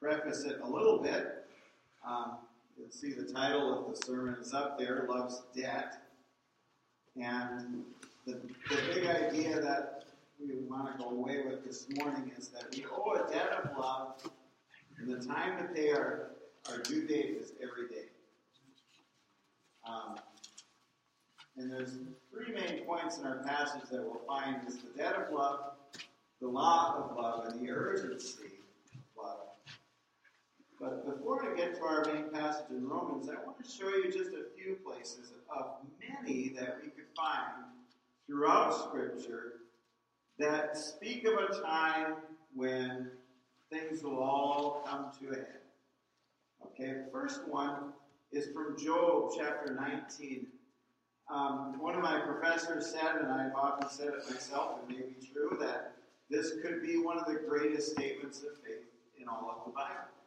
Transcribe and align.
preface 0.00 0.44
it 0.44 0.60
a 0.62 0.68
little 0.68 0.98
bit. 0.98 1.44
Um, 2.06 2.38
you'll 2.78 2.90
see 2.90 3.12
the 3.12 3.30
title 3.30 3.78
of 3.78 3.94
the 3.94 4.06
sermon 4.06 4.36
is 4.40 4.54
up 4.54 4.78
there 4.78 5.06
Love's 5.08 5.42
Debt. 5.54 5.96
And 7.20 7.84
the, 8.26 8.40
the 8.68 8.94
big 8.94 9.06
idea 9.06 9.60
that 9.60 10.04
we 10.40 10.54
want 10.68 10.96
to 10.96 11.04
go 11.04 11.10
away 11.10 11.42
with 11.44 11.64
this 11.64 11.86
morning 11.96 12.32
is 12.38 12.48
that 12.48 12.74
we 12.74 12.86
owe 12.86 13.12
a 13.12 13.30
debt 13.30 13.50
of 13.62 13.78
love, 13.78 14.14
and 14.98 15.08
the 15.08 15.22
time 15.26 15.58
to 15.58 15.64
pay 15.74 15.90
our, 15.90 16.30
our 16.70 16.78
due 16.78 17.06
date 17.06 17.36
is 17.38 17.52
every 17.56 17.88
day. 17.94 18.06
Um, 19.86 20.16
and 21.56 21.70
there's 21.70 21.98
three 22.32 22.54
main 22.54 22.84
points 22.84 23.18
in 23.18 23.26
our 23.26 23.38
passage 23.38 23.82
that 23.90 24.02
we'll 24.02 24.22
find 24.26 24.66
is 24.66 24.78
the 24.78 24.96
debt 24.96 25.14
of 25.14 25.32
love, 25.32 25.60
the 26.40 26.48
law 26.48 27.04
of 27.04 27.16
love, 27.16 27.52
and 27.52 27.60
the 27.60 27.70
urgency. 27.70 28.59
But 30.80 31.04
before 31.04 31.44
I 31.44 31.54
get 31.54 31.74
to 31.76 31.82
our 31.82 32.04
main 32.06 32.30
passage 32.30 32.70
in 32.70 32.88
Romans, 32.88 33.28
I 33.28 33.34
want 33.44 33.62
to 33.62 33.70
show 33.70 33.88
you 33.88 34.10
just 34.10 34.30
a 34.30 34.44
few 34.56 34.76
places 34.76 35.30
of 35.54 35.72
many 36.00 36.48
that 36.58 36.78
we 36.82 36.88
could 36.88 37.04
find 37.14 37.64
throughout 38.26 38.72
Scripture 38.88 39.56
that 40.38 40.78
speak 40.78 41.26
of 41.26 41.34
a 41.34 41.60
time 41.60 42.14
when 42.54 43.10
things 43.70 44.02
will 44.02 44.22
all 44.22 44.82
come 44.86 45.10
to 45.20 45.34
a 45.34 45.36
head. 45.36 45.60
Okay, 46.64 46.94
the 47.04 47.10
first 47.12 47.46
one 47.46 47.92
is 48.32 48.48
from 48.54 48.78
Job 48.78 49.32
chapter 49.36 49.74
19. 49.74 50.46
Um, 51.30 51.78
one 51.78 51.94
of 51.94 52.02
my 52.02 52.20
professors 52.20 52.90
said, 52.90 53.16
and 53.20 53.30
I've 53.30 53.54
often 53.54 53.90
said 53.90 54.08
it 54.08 54.30
myself, 54.30 54.78
it 54.82 54.88
may 54.88 55.02
be 55.02 55.28
true, 55.30 55.58
that 55.60 55.92
this 56.30 56.54
could 56.62 56.82
be 56.82 56.96
one 56.96 57.18
of 57.18 57.26
the 57.26 57.34
greatest 57.34 57.90
statements 57.92 58.38
of 58.38 58.56
faith 58.64 58.86
in 59.20 59.28
all 59.28 59.54
of 59.58 59.66
the 59.66 59.72
Bible. 59.72 60.19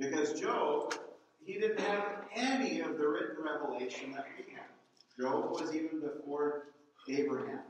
Because 0.00 0.40
Job, 0.40 0.94
he 1.44 1.58
didn't 1.58 1.80
have 1.80 2.24
any 2.34 2.80
of 2.80 2.96
the 2.96 3.06
written 3.06 3.44
revelation 3.44 4.12
that 4.12 4.26
we 4.34 4.54
have. 4.54 4.64
Job 5.20 5.50
was 5.50 5.74
even 5.74 6.00
before 6.00 6.68
Abraham. 7.06 7.60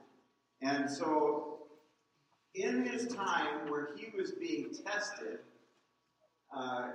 And 0.62 0.88
so, 0.88 1.58
in 2.54 2.84
his 2.84 3.08
time 3.08 3.68
where 3.68 3.88
he 3.96 4.16
was 4.16 4.30
being 4.30 4.70
tested, 4.86 5.40
uh, 6.56 6.90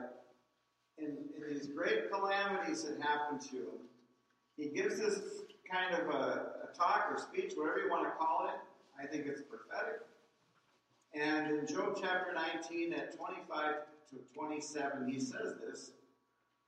in, 0.97 1.17
in 1.35 1.53
these 1.53 1.67
great 1.67 2.09
calamities 2.09 2.83
that 2.83 3.01
happened 3.01 3.41
to 3.41 3.57
him, 3.57 3.89
he 4.55 4.67
gives 4.69 4.97
this 4.99 5.19
kind 5.69 5.95
of 5.95 6.15
a, 6.15 6.69
a 6.71 6.77
talk 6.77 7.07
or 7.11 7.19
speech, 7.19 7.53
whatever 7.57 7.79
you 7.79 7.89
want 7.89 8.05
to 8.05 8.11
call 8.11 8.47
it. 8.47 8.55
I 9.01 9.05
think 9.05 9.25
it's 9.25 9.41
prophetic. 9.41 9.99
And 11.13 11.57
in 11.57 11.67
Job 11.67 11.97
chapter 12.01 12.33
19, 12.33 12.93
at 12.93 13.17
25 13.17 13.73
to 13.73 13.94
27, 14.33 15.07
he 15.07 15.19
says 15.19 15.55
this. 15.65 15.91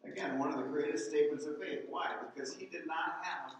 Again, 0.03 0.39
one 0.39 0.49
of 0.49 0.57
the 0.57 0.69
greatest 0.69 1.09
statements 1.09 1.45
of 1.45 1.59
faith. 1.59 1.81
Why? 1.89 2.11
Because 2.33 2.55
he 2.55 2.65
did 2.65 2.87
not 2.87 3.23
have 3.23 3.53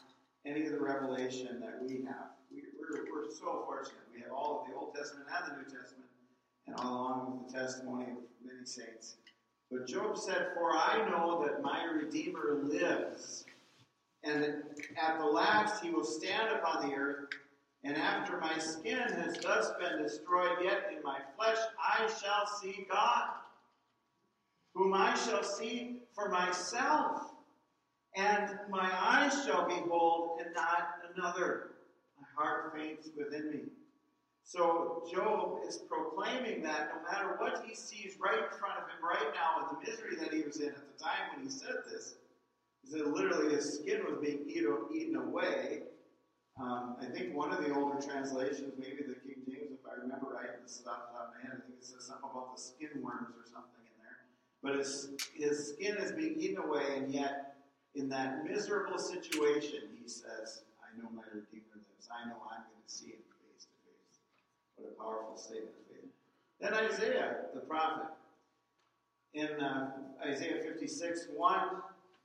any 0.45 0.65
of 0.65 0.71
the 0.71 0.79
revelation 0.79 1.59
that 1.59 1.81
we 1.81 2.03
have. 2.05 2.31
We, 2.51 2.61
are 2.61 3.03
we're, 3.05 3.25
we're 3.25 3.31
so 3.31 3.63
fortunate. 3.65 4.03
We 4.13 4.21
have 4.21 4.31
all 4.31 4.61
of 4.61 4.71
the 4.71 4.77
Old 4.77 4.95
Testament 4.95 5.27
and 5.29 5.51
the 5.51 5.57
New 5.57 5.63
Testament, 5.63 6.09
and 6.67 6.75
all 6.75 6.85
along 6.85 7.39
with 7.43 7.51
the 7.51 7.59
testimony 7.59 8.05
of 8.05 8.17
many 8.45 8.65
saints. 8.65 9.15
But 9.69 9.87
Job 9.87 10.17
said, 10.17 10.49
For 10.53 10.71
I 10.71 11.07
know 11.09 11.43
that 11.45 11.61
my 11.61 11.83
Redeemer 11.85 12.59
lives, 12.63 13.45
and 14.23 14.43
at 14.43 15.19
the 15.19 15.25
last 15.25 15.83
he 15.83 15.89
will 15.89 16.05
stand 16.05 16.55
upon 16.55 16.87
the 16.89 16.95
earth, 16.95 17.29
and 17.83 17.97
after 17.97 18.37
my 18.37 18.57
skin 18.57 18.97
has 18.97 19.37
thus 19.37 19.71
been 19.79 20.01
destroyed, 20.01 20.57
yet 20.63 20.91
in 20.95 21.03
my 21.03 21.19
flesh 21.37 21.57
I 21.77 22.07
shall 22.07 22.47
see 22.61 22.87
God, 22.89 23.27
whom 24.77 24.93
I 24.93 25.15
shall 25.15 25.43
see 25.43 25.97
for 26.13 26.29
myself, 26.29 27.31
and 28.15 28.59
my 28.69 28.89
eyes 28.93 29.43
shall 29.43 29.67
behold, 29.67 30.39
and 30.43 30.53
not 30.53 30.99
another. 31.15 31.71
My 32.21 32.27
heart 32.35 32.73
faints 32.75 33.09
within 33.17 33.49
me. 33.49 33.61
So 34.43 35.03
Job 35.11 35.59
is 35.67 35.77
proclaiming 35.89 36.61
that 36.61 36.91
no 36.93 37.11
matter 37.11 37.35
what 37.39 37.65
he 37.65 37.75
sees 37.75 38.17
right 38.19 38.37
in 38.37 38.59
front 38.59 38.77
of 38.77 38.83
him 38.83 39.03
right 39.03 39.33
now, 39.33 39.67
and 39.67 39.77
the 39.77 39.89
misery 39.89 40.15
that 40.19 40.31
he 40.31 40.43
was 40.43 40.57
in 40.57 40.69
at 40.69 40.75
the 40.75 41.03
time 41.03 41.35
when 41.35 41.43
he 41.43 41.51
said 41.51 41.77
this, 41.91 42.15
is 42.85 42.93
that 42.93 43.07
literally 43.07 43.55
his 43.55 43.79
skin 43.79 44.01
was 44.07 44.19
being 44.21 44.45
eaten 44.47 45.15
away. 45.15 45.81
Um, 46.61 46.95
I 47.01 47.05
think 47.05 47.35
one 47.35 47.51
of 47.51 47.63
the 47.63 47.73
older 47.73 47.99
translations, 47.99 48.73
maybe 48.77 49.03
the 49.07 49.15
King 49.25 49.41
James, 49.47 49.77
if 49.81 49.85
I 49.85 50.01
remember 50.01 50.27
right, 50.33 50.63
this 50.63 50.79
is 50.79 50.87
off 50.87 51.11
the 51.11 51.17
top 51.17 51.29
of 51.29 51.35
my 51.35 51.41
head, 51.41 51.61
I 51.63 51.65
think 51.65 51.79
it 51.79 51.85
says 51.85 52.05
something 52.07 52.29
about 52.31 52.55
the 52.55 52.61
skin 52.61 53.01
worms 53.01 53.33
or. 53.35 53.46
But 54.67 54.79
his, 54.79 55.11
his 55.33 55.69
skin 55.69 55.95
is 55.95 56.11
being 56.11 56.35
eaten 56.37 56.57
away, 56.57 56.83
and 56.97 57.13
yet 57.13 57.55
in 57.95 58.09
that 58.09 58.43
miserable 58.45 58.99
situation, 58.99 59.79
he 59.97 60.09
says, 60.09 60.63
I 60.83 61.01
know 61.01 61.07
my 61.15 61.23
Redeemer 61.33 61.71
lives. 61.73 62.09
I 62.11 62.27
know 62.27 62.35
I'm 62.51 62.67
going 62.67 62.83
to 62.85 62.93
see 62.93 63.11
him. 63.11 63.23
Face 63.55 63.63
to 63.63 63.77
face. 63.87 64.19
What 64.75 64.91
a 64.91 65.01
powerful 65.01 65.37
statement 65.37 65.71
of 65.71 65.95
faith. 65.95 66.11
Then 66.59 66.73
Isaiah, 66.73 67.35
the 67.53 67.61
prophet. 67.61 68.09
In 69.33 69.47
uh, 69.61 69.91
Isaiah 70.25 70.61
56 70.61 71.27
1, 71.33 71.67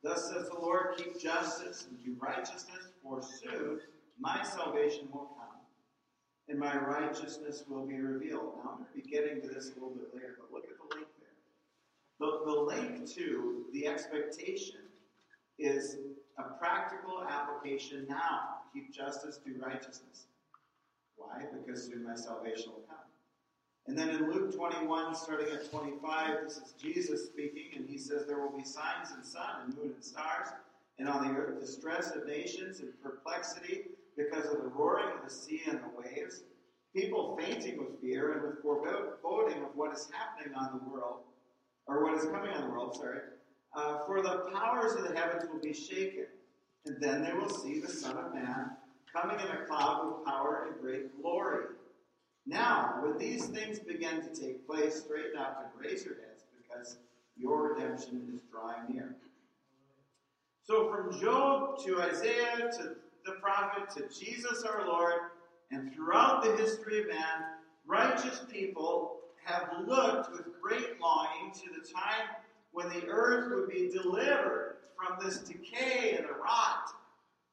Thus 0.03 0.33
says 0.33 0.49
the 0.49 0.59
Lord, 0.59 0.97
keep 0.97 1.21
justice 1.21 1.87
and 1.89 2.05
do 2.05 2.17
righteousness, 2.21 2.89
for 3.05 3.23
soon 3.23 3.79
my 4.19 4.43
salvation 4.43 5.07
will 5.13 5.31
come, 5.39 5.61
and 6.49 6.59
my 6.59 6.77
righteousness 6.77 7.63
will 7.69 7.87
be 7.87 8.01
revealed. 8.01 8.55
Now, 8.65 8.71
I'm 8.73 8.77
going 8.79 8.89
to 8.93 9.01
be 9.01 9.09
getting 9.09 9.41
to 9.43 9.47
this 9.47 9.71
a 9.71 9.75
little 9.75 9.91
bit 9.91 10.13
later, 10.13 10.39
but 10.41 10.53
look 10.53 10.65
at. 10.65 10.82
The, 12.23 12.39
the 12.45 12.53
link 12.53 13.13
to 13.17 13.65
the 13.73 13.89
expectation 13.89 14.79
is 15.59 15.97
a 16.39 16.45
practical 16.57 17.25
application 17.29 18.07
now. 18.09 18.59
Keep 18.73 18.95
justice, 18.95 19.41
do 19.45 19.57
righteousness. 19.61 20.27
Why? 21.17 21.43
Because 21.53 21.87
soon 21.87 22.05
my 22.05 22.15
salvation 22.15 22.71
will 22.71 22.85
come. 22.89 22.99
And 23.89 23.99
then 23.99 24.11
in 24.11 24.31
Luke 24.31 24.55
21, 24.55 25.17
starting 25.17 25.53
at 25.53 25.69
25, 25.69 26.45
this 26.45 26.59
is 26.59 26.75
Jesus 26.81 27.27
speaking, 27.27 27.71
and 27.75 27.89
he 27.89 27.99
says, 27.99 28.25
There 28.25 28.39
will 28.39 28.57
be 28.57 28.63
signs 28.63 29.11
in 29.19 29.25
sun 29.25 29.65
and 29.65 29.77
moon 29.77 29.95
and 29.97 30.05
stars, 30.05 30.47
and 31.01 31.09
on 31.09 31.27
the 31.27 31.37
earth 31.37 31.59
distress 31.59 32.13
of 32.13 32.25
nations 32.25 32.79
and 32.79 32.91
perplexity 33.03 33.87
because 34.17 34.47
of 34.47 34.59
the 34.59 34.69
roaring 34.69 35.09
of 35.19 35.25
the 35.25 35.35
sea 35.35 35.63
and 35.69 35.81
the 35.81 36.01
waves, 36.01 36.45
people 36.95 37.37
fainting 37.37 37.79
with 37.79 38.01
fear 38.01 38.35
and 38.35 38.43
with 38.43 38.63
foreboding 38.63 39.65
of 39.65 39.75
what 39.75 39.93
is 39.93 40.09
happening 40.13 40.55
on 40.55 40.79
the 40.79 40.89
world, 40.89 41.23
or 41.87 42.05
what 42.05 42.15
is 42.15 42.25
coming 42.27 42.51
on 42.51 42.65
the 42.65 42.71
world, 42.71 42.97
sorry. 42.97 43.21
Uh, 43.75 43.99
for 44.07 44.23
the 44.23 44.51
powers 44.53 44.95
of 44.95 45.09
the 45.09 45.17
heavens 45.17 45.45
will 45.51 45.61
be 45.61 45.73
shaken, 45.73 46.27
and 46.87 46.97
then 47.01 47.23
they 47.23 47.33
will 47.33 47.49
see 47.49 47.81
the 47.81 47.89
Son 47.89 48.17
of 48.17 48.35
Man 48.35 48.71
coming 49.13 49.39
in 49.41 49.47
a 49.47 49.65
cloud 49.67 50.07
with 50.07 50.27
power 50.27 50.69
and 50.69 50.81
great 50.81 51.21
glory. 51.21 51.65
Now, 52.47 52.99
when 53.03 53.19
these 53.19 53.47
things 53.47 53.79
begin 53.79 54.21
to 54.21 54.29
take 54.29 54.67
place, 54.67 55.03
straighten 55.03 55.39
up 55.39 55.63
and 55.63 55.85
raise 55.85 56.05
your 56.05 56.15
heads, 56.15 56.45
because 56.57 56.99
your 57.37 57.75
redemption 57.75 58.29
is 58.35 58.41
drawing 58.51 58.93
near. 58.95 59.15
So, 60.65 60.91
from 60.91 61.21
Job 61.21 61.79
to 61.85 62.03
Isaiah 62.03 62.71
to 62.79 62.97
the 63.25 63.33
prophet 63.41 63.91
to 63.97 64.09
Jesus 64.19 64.65
our 64.65 64.87
Lord, 64.87 65.15
and 65.71 65.93
throughout 65.95 66.43
the 66.45 66.57
history 66.57 67.01
of 67.01 67.09
man, 67.09 67.45
righteous 67.87 68.43
people 68.51 69.22
have 69.45 69.69
looked 69.87 70.33
with 70.33 70.61
great 70.61 71.01
longing 71.01 71.53
to 71.53 71.71
the 71.71 71.87
time 71.93 72.29
when 72.73 72.89
the 72.89 73.07
earth 73.07 73.51
would 73.51 73.69
be 73.69 73.91
delivered 73.91 74.77
from 74.97 75.25
this 75.25 75.39
decay 75.39 76.17
and 76.17 76.27
the 76.27 76.33
rot 76.33 76.89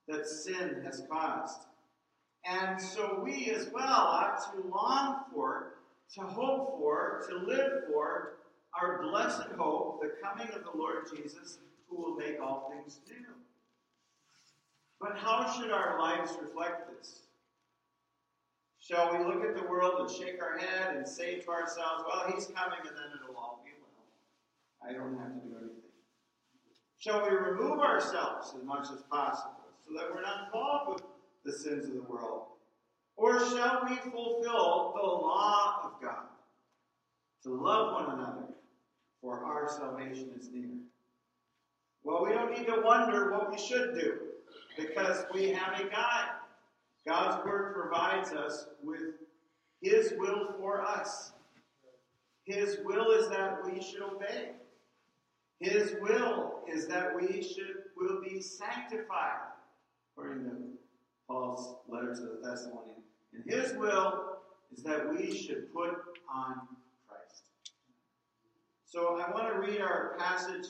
that 0.07 0.27
sin 0.27 0.81
has 0.85 1.03
caused. 1.09 1.61
And 2.45 2.81
so 2.81 3.21
we 3.23 3.51
as 3.51 3.69
well 3.73 3.83
ought 3.85 4.39
to 4.51 4.67
long 4.69 5.23
for, 5.33 5.73
to 6.15 6.21
hope 6.21 6.79
for, 6.79 7.25
to 7.29 7.37
live 7.37 7.83
for 7.91 8.33
our 8.79 9.01
blessed 9.01 9.49
hope, 9.57 10.01
the 10.01 10.13
coming 10.21 10.47
of 10.55 10.63
the 10.63 10.77
Lord 10.77 11.05
Jesus, 11.15 11.59
who 11.89 11.97
will 11.97 12.15
make 12.15 12.39
all 12.41 12.71
things 12.71 12.99
new. 13.09 13.25
But 15.01 15.17
how 15.17 15.51
should 15.51 15.71
our 15.71 15.99
lives 15.99 16.37
reflect 16.41 16.89
this? 16.97 17.21
Shall 18.89 19.11
we 19.11 19.23
look 19.23 19.43
at 19.45 19.55
the 19.55 19.69
world 19.69 19.99
and 19.99 20.09
shake 20.09 20.41
our 20.41 20.57
head 20.57 20.95
and 20.95 21.07
say 21.07 21.39
to 21.39 21.49
ourselves, 21.51 22.03
well, 22.07 22.25
he's 22.33 22.47
coming 22.47 22.79
and 22.79 22.95
then 22.95 23.19
it'll 23.21 23.37
all 23.37 23.61
be 23.63 23.71
well? 23.79 24.89
I 24.89 24.93
don't 24.93 25.17
have 25.19 25.33
to 25.35 25.47
do 25.47 25.55
anything. 25.57 25.75
Shall 26.97 27.21
we 27.21 27.35
remove 27.35 27.79
ourselves 27.79 28.53
as 28.57 28.63
much 28.63 28.87
as 28.91 29.03
possible? 29.03 29.59
so 29.89 29.97
that 29.97 30.13
we're 30.13 30.21
not 30.21 30.45
involved 30.45 31.01
with 31.01 31.03
the 31.45 31.51
sins 31.51 31.85
of 31.85 31.93
the 31.93 32.01
world? 32.01 32.43
Or 33.15 33.39
shall 33.39 33.85
we 33.89 33.95
fulfill 33.97 34.93
the 34.95 35.01
law 35.01 35.81
of 35.83 36.01
God 36.01 36.27
to 37.43 37.53
love 37.53 37.93
one 37.93 38.19
another, 38.19 38.47
for 39.21 39.43
our 39.43 39.67
salvation 39.69 40.29
is 40.37 40.49
near? 40.51 40.69
Well, 42.03 42.23
we 42.23 42.31
don't 42.31 42.57
need 42.57 42.67
to 42.67 42.81
wonder 42.83 43.31
what 43.31 43.51
we 43.51 43.57
should 43.57 43.93
do 43.99 44.19
because 44.77 45.25
we 45.33 45.49
have 45.49 45.79
a 45.79 45.89
guide. 45.89 46.38
God's 47.09 47.43
Word 47.43 47.73
provides 47.73 48.33
us 48.33 48.67
with 48.83 49.15
His 49.81 50.13
will 50.15 50.53
for 50.59 50.79
us. 50.79 51.31
His 52.43 52.77
will 52.85 53.09
is 53.13 53.29
that 53.29 53.65
we 53.65 53.81
should 53.81 54.03
obey. 54.03 54.51
His 55.59 55.95
will 56.01 56.59
is 56.71 56.85
that 56.85 57.15
we 57.19 57.41
should 57.41 57.77
will 57.97 58.21
be 58.21 58.39
sanctified, 58.39 59.39
according 60.13 60.43
to 60.45 60.51
Paul's 61.27 61.77
letter 61.87 62.13
to 62.13 62.21
the 62.21 62.39
Thessalonians. 62.43 63.05
And 63.33 63.43
his 63.45 63.73
will 63.73 64.37
is 64.71 64.83
that 64.83 65.09
we 65.09 65.35
should 65.35 65.73
put 65.73 65.95
on 66.33 66.61
Christ. 67.07 67.43
So 68.85 69.19
I 69.19 69.31
want 69.31 69.51
to 69.51 69.59
read 69.59 69.81
our 69.81 70.15
passage, 70.19 70.67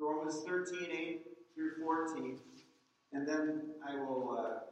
Romans 0.00 0.42
13, 0.46 0.88
8 0.90 1.22
through 1.54 1.72
14, 1.84 2.38
and 3.12 3.28
then 3.28 3.62
I 3.86 3.96
will 3.96 4.36
uh, 4.38 4.71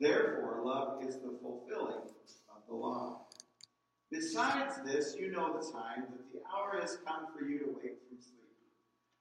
Therefore, 0.00 0.60
love 0.64 1.04
is 1.04 1.16
the 1.16 1.36
fulfilling 1.40 2.02
of 2.48 2.62
the 2.68 2.74
law. 2.74 3.20
Besides 4.10 4.80
this, 4.84 5.16
you 5.18 5.30
know 5.30 5.52
the 5.52 5.72
time 5.72 6.04
that 6.10 6.32
the 6.32 6.40
hour 6.54 6.80
has 6.80 6.98
come 7.06 7.26
for 7.36 7.44
you 7.44 7.58
to 7.60 7.66
wake 7.66 7.98
from 8.08 8.18
sleep. 8.18 8.44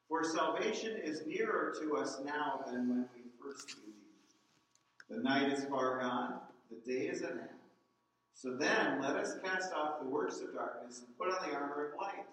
For 0.08 0.24
salvation 0.24 0.98
is 1.04 1.26
nearer 1.26 1.74
to 1.82 1.98
us 1.98 2.20
now 2.24 2.62
than 2.66 2.90
when 2.90 3.06
we 3.16 3.22
first 3.42 3.68
believed. 3.68 3.94
The 5.10 5.18
night 5.18 5.52
is 5.52 5.66
far 5.66 6.00
gone, 6.00 6.36
the 6.70 6.92
day 6.92 7.08
is 7.08 7.22
at 7.22 7.32
hand. 7.32 7.50
So 8.34 8.56
then, 8.56 9.02
let 9.02 9.16
us 9.16 9.36
cast 9.44 9.74
off 9.74 10.00
the 10.02 10.08
works 10.08 10.42
of 10.42 10.54
darkness 10.54 11.04
and 11.06 11.18
put 11.18 11.30
on 11.30 11.50
the 11.50 11.56
armor 11.56 11.88
of 11.88 12.00
light. 12.00 12.26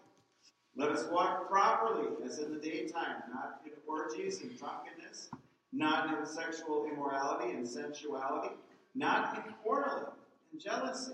Let 0.77 0.91
us 0.91 1.07
walk 1.11 1.49
properly 1.49 2.09
as 2.25 2.39
in 2.39 2.53
the 2.53 2.59
daytime, 2.59 3.23
not 3.33 3.61
in 3.65 3.73
orgies 3.87 4.41
and 4.41 4.57
drunkenness, 4.59 5.31
not 5.73 6.19
in 6.19 6.27
sexual 6.27 6.87
immorality 6.93 7.53
and 7.53 7.69
sensuality, 7.69 8.55
not 8.95 9.37
in 9.37 9.53
quarreling 9.63 10.13
and 10.53 10.61
jealousy 10.61 11.13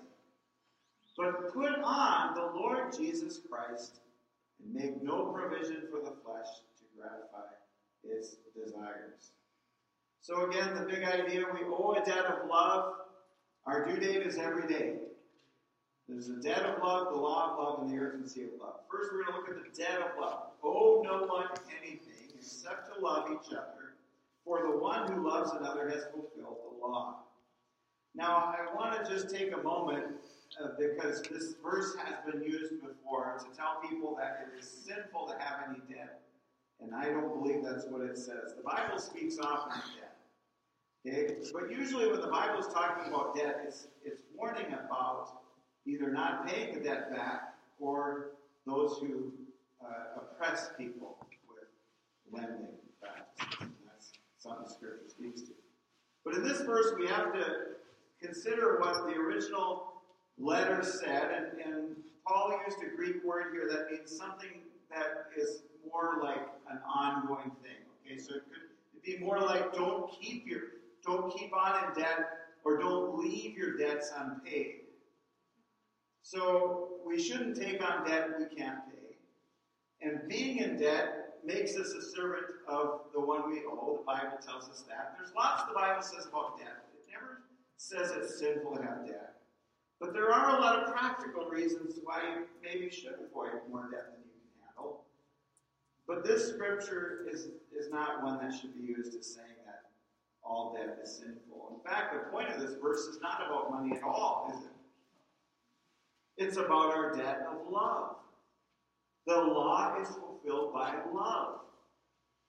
but 1.16 1.52
put 1.52 1.72
on 1.82 2.34
the 2.34 2.42
Lord 2.54 2.94
Jesus 2.96 3.40
Christ 3.50 4.00
and 4.62 4.74
make 4.74 5.02
no 5.02 5.26
provision 5.26 5.82
for 5.90 6.00
the 6.00 6.14
flesh 6.22 6.48
to 6.78 6.84
gratify 6.96 7.54
its 8.04 8.36
desires. 8.54 9.30
So, 10.20 10.48
again, 10.48 10.74
the 10.74 10.82
big 10.82 11.04
idea 11.04 11.44
we 11.52 11.60
owe 11.66 11.96
a 12.00 12.04
debt 12.04 12.26
of 12.26 12.48
love. 12.48 12.94
Our 13.64 13.86
due 13.86 13.98
date 13.98 14.26
is 14.26 14.38
every 14.38 14.68
day. 14.68 14.94
There's 16.08 16.28
a 16.28 16.36
debt 16.36 16.62
of 16.62 16.82
love, 16.82 17.12
the 17.12 17.20
law 17.20 17.52
of 17.52 17.58
love, 17.58 17.82
and 17.82 17.90
the 17.90 18.00
urgency 18.00 18.44
of 18.44 18.50
love. 18.60 18.80
First, 18.90 19.10
we're 19.12 19.24
going 19.24 19.32
to 19.32 19.38
look 19.38 19.48
at 19.48 19.72
the 19.72 19.82
debt 19.82 20.00
of 20.00 20.20
love. 20.20 20.50
Owe 20.62 21.02
no 21.04 21.26
one 21.26 21.46
anything 21.80 22.30
except 22.38 22.94
to 22.94 23.00
love 23.00 23.28
each 23.30 23.52
other, 23.52 23.75
for 24.46 24.62
the 24.62 24.78
one 24.78 25.12
who 25.12 25.28
loves 25.28 25.50
another 25.50 25.90
has 25.90 26.04
fulfilled 26.04 26.58
the 26.80 26.86
law. 26.86 27.24
Now, 28.14 28.54
I 28.56 28.74
want 28.74 29.04
to 29.04 29.12
just 29.12 29.28
take 29.28 29.52
a 29.52 29.62
moment 29.62 30.04
uh, 30.62 30.68
because 30.78 31.22
this 31.22 31.54
verse 31.62 31.94
has 31.96 32.14
been 32.32 32.42
used 32.42 32.80
before 32.80 33.38
to 33.40 33.56
tell 33.56 33.80
people 33.82 34.16
that 34.18 34.46
it 34.46 34.58
is 34.58 34.66
sinful 34.86 35.26
to 35.26 35.34
have 35.38 35.68
any 35.68 35.80
debt. 35.92 36.20
And 36.80 36.94
I 36.94 37.06
don't 37.06 37.42
believe 37.42 37.64
that's 37.64 37.86
what 37.86 38.02
it 38.02 38.16
says. 38.16 38.54
The 38.56 38.62
Bible 38.62 38.98
speaks 38.98 39.38
often 39.38 39.72
of 39.72 39.84
debt. 39.98 40.16
Okay? 41.06 41.34
But 41.52 41.70
usually 41.70 42.08
when 42.08 42.20
the 42.20 42.28
Bible 42.28 42.60
is 42.60 42.72
talking 42.72 43.12
about 43.12 43.34
debt, 43.34 43.62
it's, 43.66 43.88
it's 44.04 44.22
warning 44.34 44.66
about 44.72 45.40
either 45.86 46.10
not 46.10 46.46
paying 46.46 46.74
the 46.74 46.80
debt 46.80 47.10
back 47.10 47.54
or 47.78 48.30
those 48.66 48.98
who 49.00 49.32
uh, 49.84 50.20
oppress 50.20 50.70
people 50.78 51.16
with 51.48 51.68
lending 52.32 52.68
practices. 53.00 53.74
That's 53.86 54.12
something 54.38 54.68
Scripture 54.68 55.08
speaks 55.08 55.42
to. 55.42 55.52
But 56.26 56.34
in 56.34 56.42
this 56.42 56.60
verse, 56.62 56.92
we 56.98 57.06
have 57.06 57.32
to 57.34 57.46
consider 58.20 58.80
what 58.80 59.06
the 59.06 59.14
original 59.14 59.92
letter 60.36 60.82
said, 60.82 61.30
and, 61.30 61.60
and 61.60 61.96
Paul 62.26 62.58
used 62.66 62.78
a 62.82 62.96
Greek 62.96 63.24
word 63.24 63.52
here 63.52 63.68
that 63.70 63.92
means 63.92 64.18
something 64.18 64.62
that 64.90 65.28
is 65.36 65.62
more 65.88 66.18
like 66.20 66.42
an 66.68 66.80
ongoing 66.92 67.52
thing. 67.62 67.78
Okay, 68.04 68.18
so 68.18 68.34
it 68.34 68.42
could 68.50 69.02
be 69.04 69.24
more 69.24 69.40
like 69.40 69.72
don't 69.72 70.10
keep 70.20 70.44
your 70.48 70.62
don't 71.06 71.32
keep 71.32 71.56
on 71.56 71.84
in 71.84 72.02
debt 72.02 72.18
or 72.64 72.76
don't 72.78 73.16
leave 73.20 73.56
your 73.56 73.76
debts 73.76 74.10
unpaid. 74.18 74.80
So 76.22 76.88
we 77.06 77.22
shouldn't 77.22 77.56
take 77.56 77.80
on 77.88 78.04
debt 78.04 78.30
we 78.36 78.56
can't 78.56 78.80
pay. 78.90 79.16
And 80.02 80.28
being 80.28 80.58
in 80.58 80.76
debt 80.76 81.25
makes 81.46 81.76
us 81.76 81.92
a 81.92 82.02
servant 82.02 82.46
of 82.68 83.00
the 83.14 83.20
one 83.20 83.48
we 83.48 83.60
owe. 83.60 83.98
The 83.98 84.04
Bible 84.04 84.38
tells 84.44 84.68
us 84.68 84.84
that. 84.88 85.14
There's 85.16 85.32
lots 85.34 85.62
the 85.68 85.74
Bible 85.74 86.02
says 86.02 86.26
about 86.26 86.58
debt. 86.58 86.84
It 86.92 87.12
never 87.12 87.42
says 87.76 88.12
it's 88.16 88.38
sinful 88.38 88.76
to 88.76 88.82
have 88.82 89.06
debt. 89.06 89.36
But 90.00 90.12
there 90.12 90.32
are 90.32 90.58
a 90.58 90.60
lot 90.60 90.82
of 90.82 90.92
practical 90.92 91.46
reasons 91.46 92.00
why 92.04 92.22
you 92.22 92.46
maybe 92.62 92.90
should 92.90 93.14
avoid 93.14 93.52
more 93.70 93.88
debt 93.90 94.12
than 94.12 94.20
you 94.26 94.34
can 94.42 94.66
handle. 94.66 95.04
But 96.06 96.24
this 96.24 96.52
scripture 96.52 97.26
is, 97.32 97.48
is 97.74 97.90
not 97.90 98.22
one 98.22 98.38
that 98.42 98.52
should 98.52 98.74
be 98.74 98.84
used 98.84 99.16
as 99.18 99.26
saying 99.26 99.56
that 99.64 99.84
all 100.44 100.76
debt 100.76 100.98
is 101.02 101.16
sinful. 101.16 101.72
In 101.76 101.90
fact, 101.90 102.12
the 102.12 102.30
point 102.30 102.50
of 102.50 102.60
this 102.60 102.74
verse 102.82 103.00
is 103.06 103.20
not 103.22 103.40
about 103.46 103.70
money 103.70 103.96
at 103.96 104.02
all, 104.02 104.52
is 104.52 104.64
it? 104.64 104.70
It's 106.36 106.56
about 106.58 106.94
our 106.94 107.14
debt 107.16 107.46
of 107.50 107.72
love. 107.72 108.16
The 109.26 109.36
law 109.36 109.96
is 110.00 110.08
fulfilled 110.46 110.72
by 110.72 110.94
love. 111.12 111.60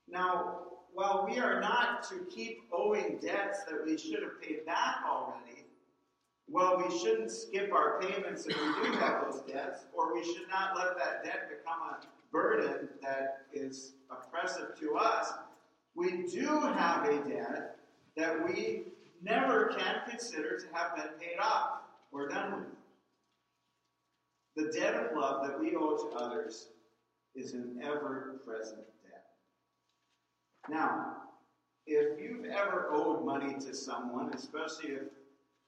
Now, 0.08 0.60
while 0.94 1.28
we 1.30 1.40
are 1.40 1.60
not 1.60 2.08
to 2.10 2.26
keep 2.34 2.64
owing 2.72 3.20
debts 3.22 3.64
that 3.66 3.86
we 3.86 3.98
should 3.98 4.24
have 4.24 4.42
paid 4.42 4.66
back 4.66 4.98
already, 5.06 5.66
well, 6.50 6.78
we 6.78 6.98
shouldn't 6.98 7.32
skip 7.32 7.72
our 7.74 8.00
payments 8.00 8.46
if 8.46 8.56
we 8.56 8.90
do 8.90 8.98
have 8.98 9.26
those 9.26 9.42
debts, 9.42 9.86
or 9.94 10.14
we 10.14 10.24
should 10.24 10.48
not 10.50 10.78
let 10.78 10.98
that 10.98 11.24
debt 11.24 11.50
become 11.50 11.80
a 11.82 11.98
burden 12.32 12.88
that 13.02 13.42
is 13.52 13.94
oppressive 14.10 14.80
to 14.80 14.96
us. 14.96 15.34
We 15.94 16.24
do 16.24 16.48
have 16.48 17.06
a 17.06 17.18
debt 17.28 17.78
that 18.16 18.48
we 18.48 18.84
never 19.22 19.76
can 19.78 20.10
consider 20.10 20.58
to 20.58 20.66
have 20.72 20.96
been 20.96 21.10
paid 21.20 21.40
off 21.42 21.82
or 22.12 22.30
done 22.30 22.54
with. 22.54 22.68
The 24.56 24.72
debt 24.72 24.96
of 24.96 25.18
love 25.18 25.46
that 25.46 25.60
we 25.60 25.76
owe 25.76 25.98
to 25.98 26.16
others 26.16 26.70
is 27.38 27.54
an 27.54 27.80
ever 27.84 28.40
present 28.46 28.86
debt. 29.04 29.26
Now, 30.68 31.18
if 31.86 32.20
you've 32.20 32.46
ever 32.46 32.90
owed 32.92 33.24
money 33.24 33.54
to 33.54 33.74
someone, 33.76 34.34
especially 34.34 34.92
if 34.92 35.04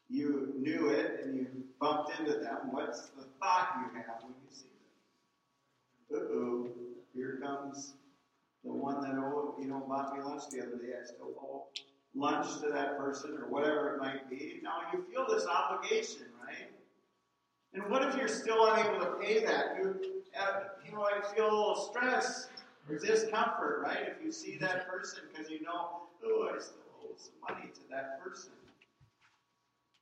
you 0.09 0.53
knew 0.57 0.89
it 0.89 1.21
and 1.23 1.37
you 1.37 1.47
bumped 1.79 2.19
into 2.19 2.33
them, 2.33 2.71
what's 2.71 3.09
the 3.09 3.23
thought 3.39 3.75
you 3.77 3.99
have 3.99 4.23
when 4.23 4.33
you 4.43 4.51
see 4.51 4.65
them? 6.09 6.21
Uh 6.21 6.33
oh, 6.33 6.67
here 7.13 7.39
comes 7.41 7.93
the 8.63 8.71
one 8.71 9.01
that 9.01 9.15
oh, 9.17 9.55
you 9.61 9.67
know 9.67 9.85
bought 9.87 10.17
me 10.17 10.23
lunch 10.23 10.43
the 10.51 10.61
other 10.61 10.77
day. 10.77 10.93
I 10.99 11.05
still 11.05 11.33
owe 11.39 11.67
lunch 12.15 12.59
to 12.61 12.69
that 12.69 12.97
person 12.97 13.37
or 13.37 13.47
whatever 13.47 13.93
it 13.93 13.99
might 13.99 14.29
be. 14.29 14.59
Now 14.63 14.81
you 14.91 15.05
feel 15.11 15.27
this 15.29 15.45
obligation, 15.45 16.25
right? 16.43 16.71
And 17.73 17.89
what 17.89 18.01
if 18.03 18.15
you're 18.17 18.27
still 18.27 18.73
unable 18.73 18.99
to 19.05 19.11
pay 19.21 19.45
that? 19.45 19.77
You, 19.77 20.18
uh, 20.39 20.59
you 20.85 20.91
know, 20.93 21.05
I 21.05 21.21
feel 21.33 21.45
a 21.45 21.51
little 21.51 21.75
stress 21.75 22.49
or 22.87 22.97
discomfort, 22.97 23.81
right? 23.83 24.07
If 24.07 24.23
you 24.23 24.31
see 24.31 24.57
that 24.61 24.87
person 24.87 25.23
because 25.31 25.49
you 25.51 25.61
know, 25.61 26.01
oh, 26.25 26.49
I 26.53 26.59
still 26.59 26.75
owe 27.03 27.15
some 27.17 27.33
money 27.55 27.71
to 27.73 27.81
that 27.89 28.23
person. 28.23 28.51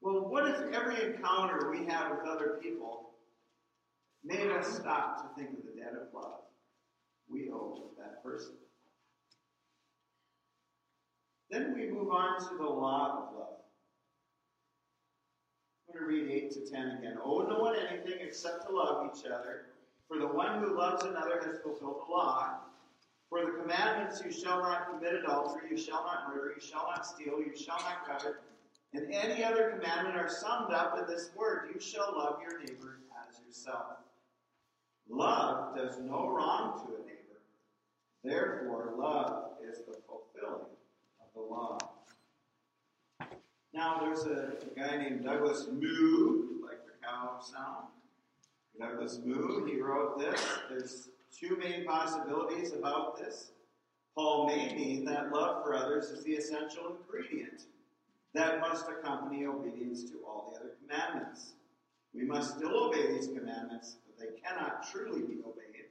Well, 0.02 0.30
what 0.30 0.48
if 0.48 0.74
every 0.74 1.04
encounter 1.04 1.72
we 1.72 1.86
have 1.88 2.12
with 2.12 2.28
other 2.28 2.60
people 2.62 3.10
made 4.24 4.52
us 4.52 4.78
stop 4.78 5.36
to 5.36 5.42
think 5.42 5.58
of 5.58 5.66
the 5.66 5.80
debt 5.80 5.94
of 5.94 6.14
love 6.14 6.42
we 7.30 7.50
owe 7.52 7.90
that 7.98 8.24
person? 8.24 8.54
Then 11.50 11.74
we 11.76 11.90
move 11.90 12.12
on 12.12 12.40
to 12.40 12.58
the 12.58 12.64
law 12.64 13.30
of 13.30 13.38
love. 13.38 13.48
I'm 15.88 16.00
going 16.00 16.20
to 16.20 16.26
read 16.26 16.44
8 16.44 16.52
to 16.52 16.72
10 16.72 16.98
again. 17.00 17.18
Owe 17.24 17.48
no 17.50 17.60
one 17.60 17.76
anything 17.76 18.20
except 18.22 18.68
to 18.68 18.76
love 18.76 19.10
each 19.14 19.26
other, 19.26 19.68
for 20.08 20.20
the 20.20 20.28
one 20.28 20.60
who 20.60 20.78
loves 20.78 21.04
another 21.04 21.42
has 21.46 21.60
fulfilled 21.62 22.02
the 22.08 22.12
law. 22.12 22.60
For 23.30 23.46
the 23.46 23.52
commandments, 23.62 24.22
you 24.24 24.32
shall 24.32 24.62
not 24.62 24.90
commit 24.90 25.14
adultery, 25.16 25.70
you 25.70 25.78
shall 25.78 26.06
not 26.06 26.30
murder, 26.30 26.54
you 26.56 26.66
shall 26.66 26.86
not 26.86 27.06
steal, 27.06 27.40
you 27.40 27.54
shall 27.58 27.78
not 27.80 28.08
covet, 28.08 28.36
and 28.94 29.14
any 29.14 29.44
other 29.44 29.78
commandment 29.78 30.16
are 30.16 30.30
summed 30.30 30.74
up 30.74 30.98
in 30.98 31.06
this 31.08 31.32
word 31.36 31.70
you 31.74 31.80
shall 31.80 32.14
love 32.16 32.40
your 32.42 32.60
neighbor 32.60 33.00
as 33.28 33.40
yourself. 33.46 33.98
Love 35.10 35.76
does 35.76 36.00
no 36.00 36.30
wrong 36.30 36.80
to 36.80 36.96
a 36.96 37.00
neighbor. 37.06 37.42
Therefore, 38.24 38.94
love 38.98 39.52
is 39.62 39.80
the 39.80 39.98
fulfilling 40.08 40.68
of 41.20 41.34
the 41.36 41.42
law. 41.42 41.78
Now, 43.74 44.00
there's 44.00 44.24
a, 44.24 44.54
a 44.62 44.80
guy 44.80 44.98
named 44.98 45.24
Douglas 45.24 45.68
Moo, 45.72 46.66
like 46.66 46.86
the 46.86 47.06
cow 47.06 47.40
sound. 47.42 47.88
Douglas 48.80 49.20
Moo, 49.26 49.66
he 49.66 49.80
wrote 49.82 50.20
this. 50.20 50.42
There's 50.70 51.10
two 51.32 51.58
main 51.58 51.86
possibilities 51.86 52.74
about 52.74 53.18
this. 53.18 53.52
Paul 54.16 54.48
may 54.48 54.74
mean 54.76 55.06
that 55.06 55.32
love 55.32 55.64
for 55.64 55.76
others 55.76 56.06
is 56.06 56.24
the 56.24 56.34
essential 56.34 56.96
ingredient 56.98 57.64
that 58.34 58.60
must 58.60 58.86
accompany 58.88 59.46
obedience 59.46 60.04
to 60.06 60.20
all 60.28 60.52
the 60.52 60.60
other 60.60 60.72
commandments. 60.82 61.54
We 62.14 62.24
must 62.24 62.58
still 62.58 62.86
obey 62.86 63.14
these 63.14 63.28
commandments, 63.28 63.98
but 64.06 64.20
they 64.20 64.40
cannot 64.40 64.88
truly 64.92 65.22
be 65.22 65.40
obeyed 65.46 65.86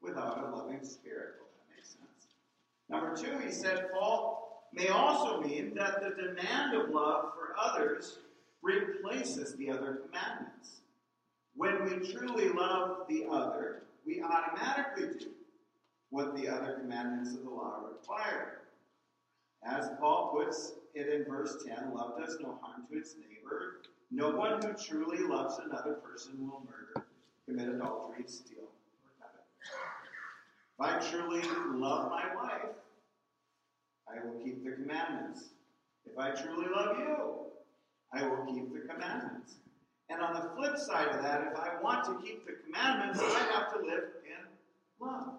without 0.00 0.44
a 0.44 0.56
loving 0.56 0.84
spirit. 0.84 1.34
Well, 1.38 1.48
that 1.58 1.76
makes 1.76 1.88
sense. 1.90 2.34
Number 2.88 3.16
two, 3.16 3.44
he 3.44 3.52
said 3.52 3.90
Paul 3.92 4.68
may 4.72 4.88
also 4.88 5.40
mean 5.40 5.74
that 5.74 6.00
the 6.00 6.10
demand 6.10 6.76
of 6.76 6.90
love 6.90 7.32
for 7.34 7.54
others 7.60 8.18
replaces 8.62 9.54
the 9.56 9.70
other 9.70 10.02
commandments. 10.06 10.80
When 11.58 11.84
we 11.86 12.12
truly 12.12 12.50
love 12.50 12.98
the 13.08 13.26
other, 13.28 13.82
we 14.06 14.22
automatically 14.22 15.18
do 15.18 15.26
what 16.10 16.36
the 16.36 16.48
other 16.48 16.78
commandments 16.80 17.34
of 17.34 17.42
the 17.42 17.50
law 17.50 17.80
require. 17.90 18.60
As 19.64 19.90
Paul 19.98 20.32
puts 20.32 20.74
it 20.94 21.08
in 21.12 21.24
verse 21.28 21.64
10, 21.66 21.92
love 21.92 22.12
does 22.16 22.38
no 22.40 22.56
harm 22.62 22.86
to 22.88 22.96
its 22.96 23.16
neighbor. 23.16 23.80
No 24.12 24.30
one 24.30 24.62
who 24.62 24.72
truly 24.72 25.18
loves 25.18 25.58
another 25.58 25.94
person 25.94 26.48
will 26.48 26.62
murder, 26.64 27.08
commit 27.44 27.68
adultery, 27.68 28.22
steal, 28.28 28.62
or 28.62 29.10
covet. 29.20 29.44
If 30.78 30.80
I 30.80 31.10
truly 31.10 31.42
love 31.76 32.08
my 32.08 32.36
wife, 32.36 32.76
I 34.08 34.24
will 34.24 34.40
keep 34.44 34.64
the 34.64 34.70
commandments. 34.70 35.46
If 36.06 36.16
I 36.16 36.30
truly 36.30 36.68
love 36.72 36.98
you, 37.00 37.16
I 38.12 38.28
will 38.28 38.46
keep 38.46 38.72
the 38.72 38.92
commandments. 38.92 39.56
And 40.10 40.22
on 40.22 40.34
the 40.34 40.50
flip 40.56 40.78
side 40.78 41.08
of 41.08 41.22
that, 41.22 41.52
if 41.52 41.58
I 41.58 41.80
want 41.82 42.04
to 42.04 42.26
keep 42.26 42.46
the 42.46 42.54
commandments, 42.64 43.20
I 43.20 43.40
have 43.52 43.72
to 43.74 43.80
live 43.80 44.04
in 44.24 45.06
love. 45.06 45.34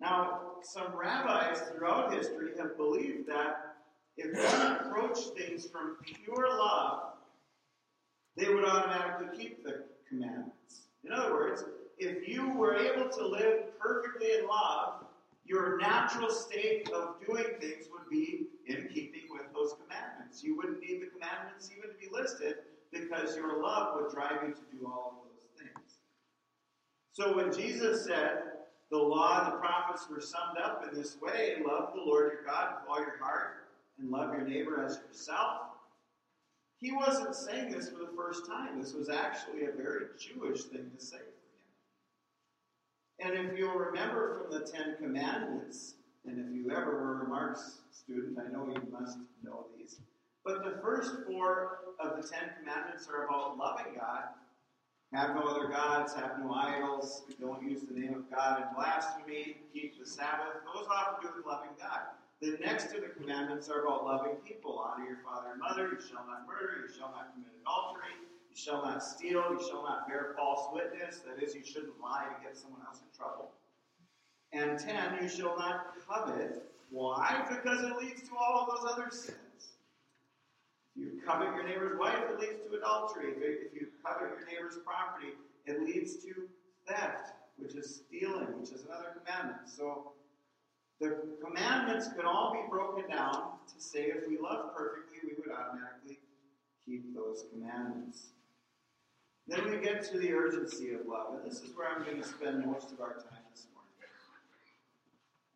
Now, 0.00 0.40
some 0.62 0.94
rabbis 0.94 1.60
throughout 1.60 2.12
history 2.12 2.50
have 2.58 2.76
believed 2.76 3.28
that 3.28 3.76
if 4.16 4.36
one 4.36 4.76
approached 4.76 5.36
things 5.36 5.66
from 5.66 5.96
pure 6.04 6.48
love, 6.48 7.14
they 8.36 8.52
would 8.52 8.64
automatically 8.64 9.36
keep 9.36 9.64
the 9.64 9.84
commandments. 10.08 10.82
In 11.04 11.12
other 11.12 11.32
words, 11.32 11.64
if 11.98 12.28
you 12.28 12.50
were 12.50 12.76
able 12.76 13.08
to 13.08 13.26
live 13.26 13.78
perfectly 13.78 14.28
in 14.38 14.46
love, 14.46 15.04
your 15.44 15.78
natural 15.78 16.30
state 16.30 16.88
of 16.90 17.14
doing 17.26 17.46
things 17.60 17.86
would 17.92 18.08
be 18.10 18.46
in 18.66 18.88
keeping 18.92 19.07
commandments. 20.38 20.42
You 20.44 20.56
wouldn't 20.56 20.80
need 20.80 21.02
the 21.02 21.06
commandments 21.06 21.70
even 21.76 21.90
to 21.90 21.96
be 21.96 22.08
listed 22.12 22.56
because 22.92 23.36
your 23.36 23.62
love 23.62 23.94
would 23.96 24.12
drive 24.12 24.42
you 24.46 24.54
to 24.54 24.60
do 24.72 24.86
all 24.86 25.22
of 25.22 25.30
those 25.30 25.46
things. 25.58 25.98
So 27.12 27.36
when 27.36 27.52
Jesus 27.52 28.04
said, 28.04 28.42
the 28.90 28.98
law 28.98 29.44
and 29.44 29.52
the 29.52 29.58
prophets 29.58 30.06
were 30.10 30.20
summed 30.20 30.56
up 30.62 30.82
in 30.88 30.98
this 30.98 31.18
way 31.20 31.56
love 31.66 31.92
the 31.94 32.00
Lord 32.00 32.32
your 32.32 32.44
God 32.44 32.76
with 32.80 32.88
all 32.88 33.00
your 33.00 33.18
heart 33.20 33.66
and 33.98 34.10
love 34.10 34.32
your 34.32 34.46
neighbor 34.46 34.82
as 34.82 35.00
yourself. 35.06 35.62
He 36.80 36.92
wasn't 36.92 37.34
saying 37.34 37.72
this 37.72 37.90
for 37.90 37.98
the 37.98 38.12
first 38.16 38.46
time. 38.46 38.80
This 38.80 38.94
was 38.94 39.10
actually 39.10 39.64
a 39.64 39.72
very 39.72 40.06
Jewish 40.18 40.62
thing 40.64 40.90
to 40.96 41.04
say 41.04 41.18
for 43.18 43.26
him. 43.26 43.36
And 43.36 43.50
if 43.50 43.58
you'll 43.58 43.74
remember 43.74 44.40
from 44.40 44.52
the 44.52 44.64
Ten 44.64 44.96
Commandments, 44.96 45.96
and 46.24 46.38
if 46.38 46.54
you 46.54 46.70
ever 46.70 46.92
were 46.92 47.22
a 47.24 47.28
Mark's 47.28 47.80
student, 47.90 48.38
I 48.38 48.50
know 48.52 48.66
you 48.68 48.80
must 48.92 49.18
know 49.42 49.66
these. 49.76 49.98
But 50.44 50.64
the 50.64 50.80
first 50.82 51.12
four 51.26 51.78
of 52.00 52.20
the 52.20 52.26
Ten 52.26 52.50
Commandments 52.58 53.08
are 53.12 53.24
about 53.24 53.58
loving 53.58 53.94
God 53.96 54.24
have 55.12 55.34
no 55.34 55.42
other 55.42 55.68
gods, 55.68 56.12
have 56.14 56.38
no 56.38 56.52
idols, 56.52 57.22
don't 57.40 57.62
use 57.62 57.82
the 57.82 57.98
name 57.98 58.14
of 58.14 58.30
God 58.30 58.60
in 58.60 58.74
blasphemy, 58.74 59.56
keep 59.72 59.98
the 59.98 60.06
Sabbath. 60.06 60.60
Those 60.74 60.86
have 60.94 61.20
to 61.20 61.26
do 61.26 61.32
with 61.36 61.46
loving 61.46 61.70
God. 61.80 62.00
The 62.42 62.58
next 62.64 62.92
two 62.92 63.00
the 63.00 63.08
commandments 63.08 63.68
are 63.70 63.84
about 63.84 64.04
loving 64.04 64.36
people. 64.46 64.78
Honor 64.78 65.06
your 65.06 65.18
father 65.24 65.52
and 65.52 65.60
mother. 65.60 65.88
You 65.90 65.98
shall 66.06 66.24
not 66.26 66.46
murder. 66.46 66.86
You 66.86 66.94
shall 66.94 67.08
not 67.08 67.32
commit 67.32 67.50
adultery. 67.62 68.14
You 68.50 68.56
shall 68.56 68.82
not 68.84 69.02
steal. 69.02 69.42
You 69.50 69.60
shall 69.66 69.82
not 69.82 70.06
bear 70.06 70.34
false 70.36 70.68
witness. 70.72 71.20
That 71.26 71.42
is, 71.42 71.54
you 71.54 71.64
shouldn't 71.64 72.00
lie 72.00 72.26
to 72.28 72.44
get 72.44 72.56
someone 72.56 72.82
else 72.86 73.00
in 73.00 73.18
trouble. 73.18 73.50
And 74.52 74.78
ten, 74.78 75.18
you 75.20 75.28
shall 75.28 75.56
not 75.58 75.96
covet. 76.06 76.70
Why? 76.90 77.44
Because 77.48 77.82
it 77.82 77.96
leads 77.96 78.28
to 78.28 78.36
all 78.36 78.68
of 78.68 78.80
those 78.80 78.92
other 78.92 79.10
sins 79.10 79.77
you 80.98 81.20
covet 81.24 81.54
your 81.54 81.64
neighbor's 81.64 81.98
wife, 81.98 82.18
it 82.28 82.40
leads 82.40 82.66
to 82.68 82.76
adultery. 82.76 83.32
If 83.36 83.72
you 83.74 83.88
covet 84.04 84.30
your 84.38 84.46
neighbor's 84.50 84.78
property, 84.84 85.28
it 85.66 85.82
leads 85.82 86.16
to 86.24 86.48
theft, 86.86 87.32
which 87.56 87.74
is 87.74 88.02
stealing, 88.06 88.58
which 88.58 88.70
is 88.70 88.84
another 88.84 89.14
commandment. 89.24 89.68
So 89.68 90.12
the 91.00 91.18
commandments 91.44 92.08
can 92.08 92.26
all 92.26 92.52
be 92.52 92.68
broken 92.68 93.08
down 93.08 93.52
to 93.72 93.80
say 93.80 94.06
if 94.06 94.28
we 94.28 94.38
love 94.38 94.74
perfectly, 94.74 95.18
we 95.22 95.34
would 95.38 95.54
automatically 95.56 96.18
keep 96.84 97.14
those 97.14 97.44
commandments. 97.52 98.28
Then 99.46 99.70
we 99.70 99.78
get 99.78 100.02
to 100.10 100.18
the 100.18 100.32
urgency 100.32 100.92
of 100.92 101.06
love, 101.06 101.34
and 101.34 101.50
this 101.50 101.62
is 101.62 101.76
where 101.76 101.88
I'm 101.88 102.04
going 102.04 102.20
to 102.20 102.26
spend 102.26 102.66
most 102.66 102.92
of 102.92 103.00
our 103.00 103.14
time 103.14 103.44
this 103.52 103.66
morning. 103.72 103.88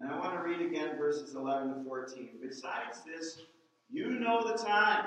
And 0.01 0.11
I 0.11 0.19
want 0.19 0.35
to 0.35 0.43
read 0.43 0.65
again 0.67 0.97
verses 0.97 1.35
11 1.35 1.75
to 1.75 1.85
14. 1.85 2.29
Besides 2.41 3.03
this, 3.05 3.43
you 3.91 4.09
know 4.19 4.47
the 4.47 4.63
time 4.63 5.07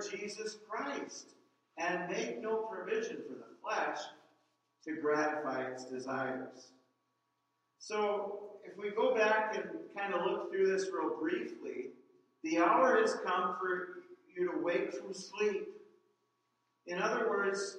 Jesus 0.00 0.58
Christ 0.68 1.30
and 1.76 2.10
make 2.10 2.42
no 2.42 2.56
provision 2.56 3.18
for 3.26 3.34
the 3.34 3.44
flesh 3.62 3.98
to 4.84 5.00
gratify 5.00 5.62
its 5.62 5.84
desires. 5.84 6.72
So, 7.78 8.50
if 8.64 8.76
we 8.76 8.90
go 8.90 9.14
back 9.14 9.56
and 9.56 9.64
kind 9.96 10.14
of 10.14 10.26
look 10.26 10.50
through 10.50 10.70
this 10.70 10.88
real 10.92 11.16
briefly, 11.18 11.90
the 12.42 12.58
hour 12.58 13.00
has 13.00 13.16
come 13.24 13.56
for 13.60 14.02
you 14.36 14.52
to 14.52 14.58
wake 14.62 14.92
from 14.92 15.12
sleep. 15.12 15.68
In 16.86 16.98
other 17.00 17.28
words, 17.28 17.78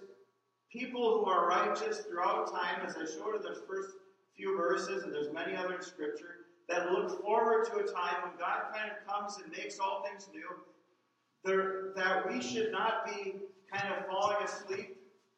people 0.71 1.19
who 1.19 1.25
are 1.25 1.47
righteous 1.47 1.99
throughout 1.99 2.51
time, 2.51 2.85
as 2.85 2.95
I 2.95 3.05
showed 3.05 3.35
in 3.35 3.41
the 3.41 3.61
first 3.67 3.91
few 4.35 4.55
verses, 4.55 5.03
and 5.03 5.13
there's 5.13 5.33
many 5.33 5.55
other 5.55 5.75
in 5.75 5.81
Scripture, 5.81 6.35
that 6.67 6.91
look 6.91 7.21
forward 7.21 7.65
to 7.65 7.77
a 7.77 7.83
time 7.83 8.15
when 8.23 8.37
God 8.37 8.73
kind 8.73 8.91
of 8.91 9.07
comes 9.07 9.37
and 9.43 9.51
makes 9.51 9.79
all 9.79 10.03
things 10.03 10.29
new, 10.33 10.47
there, 11.43 11.91
that 11.95 12.29
we 12.31 12.41
should 12.41 12.71
not 12.71 13.05
be 13.05 13.35
kind 13.71 13.93
of 13.93 14.05
falling 14.07 14.37
asleep 14.43 14.97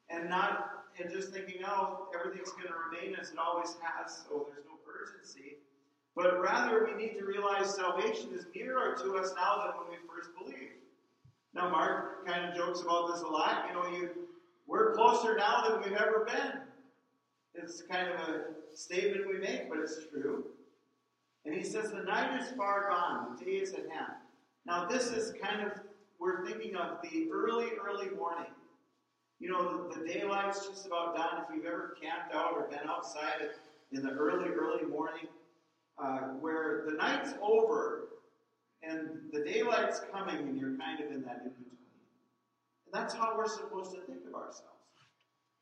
and 0.09 0.29
not 0.29 0.81
and 0.99 1.09
just 1.09 1.31
thinking, 1.31 1.61
oh, 1.65 2.07
everything's 2.13 2.51
going 2.51 2.67
to 2.67 2.73
remain 2.89 3.17
as 3.19 3.31
it 3.31 3.37
always 3.37 3.75
has, 3.81 4.23
so 4.27 4.47
there's 4.49 4.65
no 4.65 4.77
urgency. 4.85 5.57
But 6.15 6.41
rather, 6.41 6.85
we 6.85 7.01
need 7.01 7.17
to 7.17 7.25
realize 7.25 7.73
salvation 7.73 8.29
is 8.33 8.45
nearer 8.53 8.95
to 9.01 9.15
us 9.15 9.33
now 9.35 9.63
than 9.63 9.71
when 9.77 9.89
we 9.89 9.95
first 10.07 10.29
believed. 10.37 10.73
Now, 11.53 11.69
Mark 11.69 12.27
kind 12.27 12.45
of 12.45 12.55
jokes 12.55 12.81
about 12.81 13.07
this 13.07 13.21
a 13.21 13.27
lot. 13.27 13.65
You 13.67 13.73
know, 13.73 13.97
you 13.97 14.09
we're 14.67 14.93
closer 14.93 15.35
now 15.35 15.63
than 15.67 15.81
we've 15.81 15.99
ever 15.99 16.25
been. 16.25 16.61
It's 17.55 17.81
kind 17.81 18.09
of 18.09 18.19
a 18.29 18.43
statement 18.73 19.27
we 19.27 19.37
make, 19.37 19.69
but 19.69 19.79
it's 19.79 19.97
true. 20.09 20.45
And 21.45 21.53
he 21.53 21.63
says, 21.63 21.91
The 21.91 22.03
night 22.03 22.41
is 22.41 22.49
far 22.55 22.89
gone, 22.89 23.35
the 23.37 23.45
day 23.45 23.51
is 23.51 23.73
at 23.73 23.89
hand. 23.89 24.13
Now, 24.65 24.85
this 24.85 25.07
is 25.07 25.33
kind 25.41 25.61
of 25.61 25.73
we're 26.21 26.45
thinking 26.45 26.75
of 26.75 26.99
the 27.01 27.27
early, 27.33 27.71
early 27.83 28.11
morning. 28.11 28.51
You 29.39 29.49
know, 29.49 29.87
the, 29.89 29.99
the 29.99 30.07
daylight's 30.07 30.67
just 30.67 30.85
about 30.85 31.15
done. 31.15 31.43
If 31.43 31.55
you've 31.55 31.65
ever 31.65 31.97
camped 31.99 32.35
out 32.35 32.53
or 32.53 32.67
been 32.69 32.87
outside 32.87 33.49
in 33.91 34.03
the 34.03 34.11
early, 34.11 34.49
early 34.49 34.85
morning, 34.85 35.27
uh, 36.01 36.19
where 36.39 36.83
the 36.87 36.95
night's 36.95 37.33
over 37.41 38.09
and 38.83 39.09
the 39.33 39.41
daylight's 39.43 40.01
coming 40.13 40.37
and 40.37 40.57
you're 40.59 40.77
kind 40.77 41.03
of 41.03 41.11
in 41.11 41.23
that 41.23 41.41
in 41.43 41.49
between. 41.49 41.71
And 42.85 42.93
that's 42.93 43.15
how 43.15 43.33
we're 43.35 43.47
supposed 43.47 43.91
to 43.95 44.01
think 44.01 44.19
of 44.27 44.35
ourselves. 44.35 44.67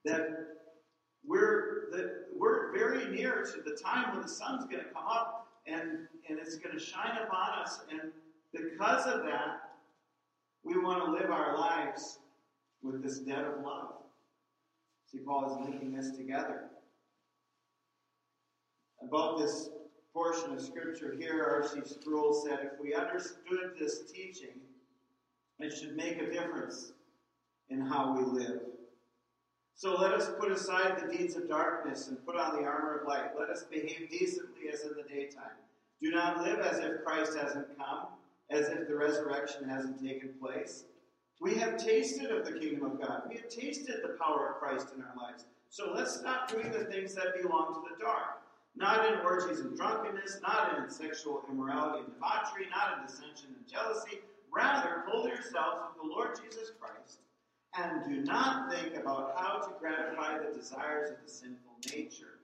That 0.03 0.29
we're 1.25 1.89
that 1.91 2.25
we're 2.37 2.71
very 2.77 3.09
near 3.09 3.43
to 3.43 3.61
the 3.61 3.77
time 3.77 4.11
when 4.11 4.21
the 4.21 4.27
sun's 4.27 4.65
going 4.65 4.83
to 4.83 4.89
come 4.91 5.07
up 5.07 5.47
and, 5.67 6.07
and 6.29 6.39
it's 6.39 6.57
going 6.57 6.77
to 6.77 6.83
shine 6.83 7.17
upon 7.23 7.59
us. 7.59 7.81
And 7.91 8.11
because 8.53 9.05
of 9.05 9.23
that, 9.23 9.68
we 10.63 10.77
want 10.77 11.05
to 11.05 11.11
live 11.11 11.31
our 11.31 11.57
lives 11.57 12.19
with 12.81 13.03
this 13.03 13.19
debt 13.19 13.45
of 13.45 13.63
love. 13.63 13.93
See, 15.11 15.19
Paul 15.19 15.51
is 15.51 15.69
linking 15.69 15.93
this 15.93 16.11
together. 16.11 16.65
About 19.01 19.39
this 19.39 19.69
portion 20.13 20.53
of 20.53 20.61
Scripture 20.61 21.15
here, 21.17 21.43
R.C. 21.43 21.79
Sproul 21.85 22.33
said, 22.33 22.59
if 22.61 22.79
we 22.79 22.93
understood 22.93 23.73
this 23.79 24.11
teaching, 24.11 24.59
it 25.59 25.75
should 25.75 25.95
make 25.95 26.21
a 26.21 26.31
difference 26.31 26.93
in 27.69 27.81
how 27.81 28.15
we 28.17 28.23
live. 28.39 28.61
So 29.75 29.95
let 29.95 30.13
us 30.13 30.29
put 30.39 30.51
aside 30.51 31.01
the 31.01 31.17
deeds 31.17 31.35
of 31.35 31.47
darkness 31.47 32.09
and 32.09 32.23
put 32.25 32.35
on 32.35 32.57
the 32.57 32.67
armor 32.67 32.99
of 32.99 33.07
light. 33.07 33.29
Let 33.39 33.49
us 33.49 33.63
behave 33.63 34.09
decently 34.09 34.69
as 34.73 34.81
in 34.81 34.89
the 34.89 35.03
daytime. 35.03 35.57
Do 36.01 36.11
not 36.11 36.43
live 36.43 36.59
as 36.59 36.79
if 36.79 37.03
Christ 37.03 37.37
hasn't 37.37 37.77
come, 37.77 38.07
as 38.49 38.69
if 38.69 38.87
the 38.87 38.95
resurrection 38.95 39.67
hasn't 39.67 40.03
taken 40.03 40.33
place. 40.41 40.85
We 41.41 41.55
have 41.55 41.77
tasted 41.77 42.31
of 42.31 42.45
the 42.45 42.59
kingdom 42.59 42.83
of 42.83 43.01
God. 43.01 43.23
We 43.29 43.35
have 43.35 43.49
tasted 43.49 44.01
the 44.01 44.17
power 44.19 44.49
of 44.49 44.55
Christ 44.55 44.89
in 44.95 45.01
our 45.01 45.15
lives. 45.15 45.45
So 45.69 45.91
let's 45.95 46.15
stop 46.19 46.51
doing 46.51 46.71
the 46.71 46.85
things 46.85 47.13
that 47.15 47.41
belong 47.41 47.73
to 47.75 47.81
the 47.89 48.03
dark. 48.03 48.41
Not 48.75 49.05
in 49.05 49.19
orgies 49.19 49.59
and 49.59 49.75
drunkenness, 49.75 50.39
not 50.41 50.77
in 50.77 50.89
sexual 50.89 51.43
immorality 51.49 51.99
and 52.05 52.13
debauchery, 52.13 52.67
not 52.71 52.99
in 52.99 53.05
dissension 53.05 53.55
and 53.55 53.67
jealousy. 53.67 54.19
Rather, 54.51 55.03
clothe 55.05 55.27
yourselves 55.27 55.79
with 55.87 56.01
the 56.01 56.07
Lord 56.07 56.39
Jesus 56.43 56.71
Christ 56.79 57.19
and 57.77 58.03
do 58.03 58.21
not 58.23 58.71
think 58.71 58.95
about 58.95 59.35
how 59.37 59.59
to 59.59 59.71
gratify 59.79 60.39
the 60.39 60.57
desires 60.57 61.11
of 61.11 61.17
the 61.23 61.31
sinful 61.31 61.73
nature. 61.93 62.39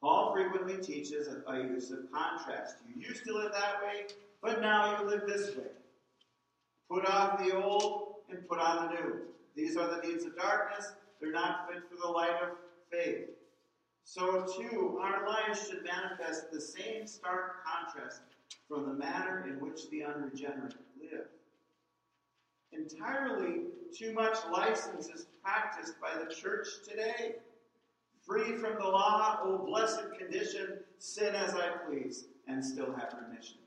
Paul 0.00 0.32
frequently 0.34 0.78
teaches 0.78 1.28
a 1.28 1.56
use 1.58 1.92
of 1.92 2.10
contrast. 2.10 2.78
You 2.88 3.00
used 3.08 3.24
to 3.24 3.34
live 3.34 3.52
that 3.52 3.80
way, 3.82 4.06
but 4.42 4.60
now 4.60 5.00
you 5.00 5.08
live 5.08 5.22
this 5.26 5.56
way. 5.56 5.64
Put 6.90 7.06
off 7.06 7.38
the 7.38 7.56
old 7.56 8.16
and 8.30 8.46
put 8.48 8.58
on 8.58 8.86
the 8.86 8.94
new. 8.94 9.20
These 9.54 9.76
are 9.76 9.94
the 9.94 10.02
deeds 10.02 10.24
of 10.24 10.36
darkness. 10.36 10.92
They're 11.20 11.32
not 11.32 11.68
fit 11.68 11.82
for 11.88 11.96
the 12.04 12.12
light 12.12 12.42
of 12.42 12.56
faith. 12.90 13.28
So, 14.04 14.44
too, 14.56 14.98
our 15.00 15.26
lives 15.26 15.68
should 15.68 15.84
manifest 15.84 16.50
the 16.50 16.60
same 16.60 17.06
stark 17.06 17.64
contrast 17.64 18.22
from 18.68 18.86
the 18.86 18.94
manner 18.94 19.46
in 19.48 19.64
which 19.64 19.88
the 19.90 20.04
unregenerate 20.04 20.74
live 21.00 21.28
entirely 22.72 23.62
too 23.96 24.12
much 24.12 24.36
license 24.50 25.08
is 25.08 25.26
practiced 25.42 25.94
by 26.00 26.22
the 26.22 26.32
church 26.34 26.66
today. 26.88 27.36
Free 28.26 28.56
from 28.56 28.74
the 28.78 28.84
law, 28.84 29.40
O 29.42 29.58
blessed 29.58 30.16
condition, 30.18 30.78
sin 30.98 31.34
as 31.34 31.54
I 31.54 31.70
please, 31.88 32.26
and 32.46 32.64
still 32.64 32.92
have 32.94 33.14
remission. 33.28 33.58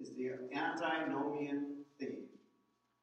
Is 0.00 0.10
the 0.10 0.32
antinomian 0.54 1.84
theme, 1.98 2.26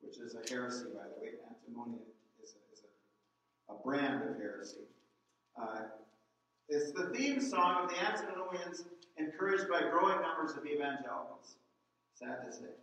which 0.02 0.18
is 0.18 0.36
a 0.36 0.54
heresy, 0.54 0.86
by 0.94 1.04
the 1.10 1.22
way. 1.22 1.32
Antinomian 1.50 2.00
is 2.44 2.54
a, 2.54 2.74
is 2.74 2.84
a, 2.84 3.74
a 3.74 3.78
brand 3.84 4.30
of 4.30 4.38
heresy. 4.38 4.86
Uh, 5.60 5.82
it's 6.70 6.92
the 6.92 7.08
theme 7.16 7.42
song 7.42 7.84
of 7.84 7.90
the 7.90 8.02
antinomians 8.02 8.86
encouraged 9.18 9.70
by 9.70 9.82
growing 9.82 10.22
numbers 10.22 10.56
of 10.58 10.66
evangelicals. 10.66 11.56
Sad 12.14 12.46
to 12.46 12.52
say. 12.52 12.74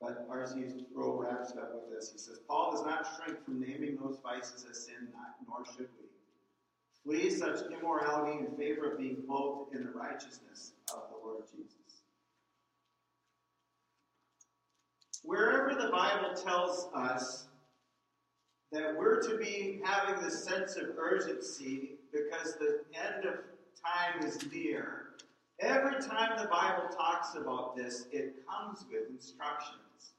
But 0.00 0.26
R.C. 0.30 0.64
Sproul 0.78 1.18
wraps 1.18 1.52
up 1.52 1.74
with 1.74 1.94
this. 1.94 2.10
He 2.10 2.18
says, 2.18 2.38
Paul 2.48 2.72
does 2.72 2.84
not 2.84 3.06
shrink 3.16 3.44
from 3.44 3.60
naming 3.60 3.96
those 3.96 4.18
vices 4.22 4.66
as 4.70 4.84
sin, 4.84 5.08
nor 5.46 5.64
should 5.66 5.88
we. 5.98 6.08
Flee 7.04 7.30
such 7.30 7.60
immorality 7.70 8.38
in 8.38 8.56
favor 8.56 8.92
of 8.92 8.98
being 8.98 9.22
clothed 9.26 9.74
in 9.74 9.84
the 9.84 9.90
righteousness 9.90 10.72
of 10.92 11.04
the 11.10 11.26
Lord 11.26 11.44
Jesus. 11.50 11.79
Wherever 15.30 15.80
the 15.80 15.92
Bible 15.92 16.34
tells 16.34 16.88
us 16.92 17.44
that 18.72 18.96
we're 18.98 19.22
to 19.22 19.38
be 19.38 19.80
having 19.84 20.20
this 20.20 20.42
sense 20.42 20.74
of 20.74 20.98
urgency 20.98 21.92
because 22.12 22.56
the 22.56 22.80
end 23.00 23.24
of 23.24 23.34
time 23.80 24.26
is 24.26 24.44
near, 24.52 25.10
every 25.60 26.02
time 26.02 26.36
the 26.36 26.48
Bible 26.48 26.88
talks 26.96 27.36
about 27.36 27.76
this, 27.76 28.06
it 28.10 28.44
comes 28.44 28.84
with 28.90 29.08
instructions. 29.08 30.14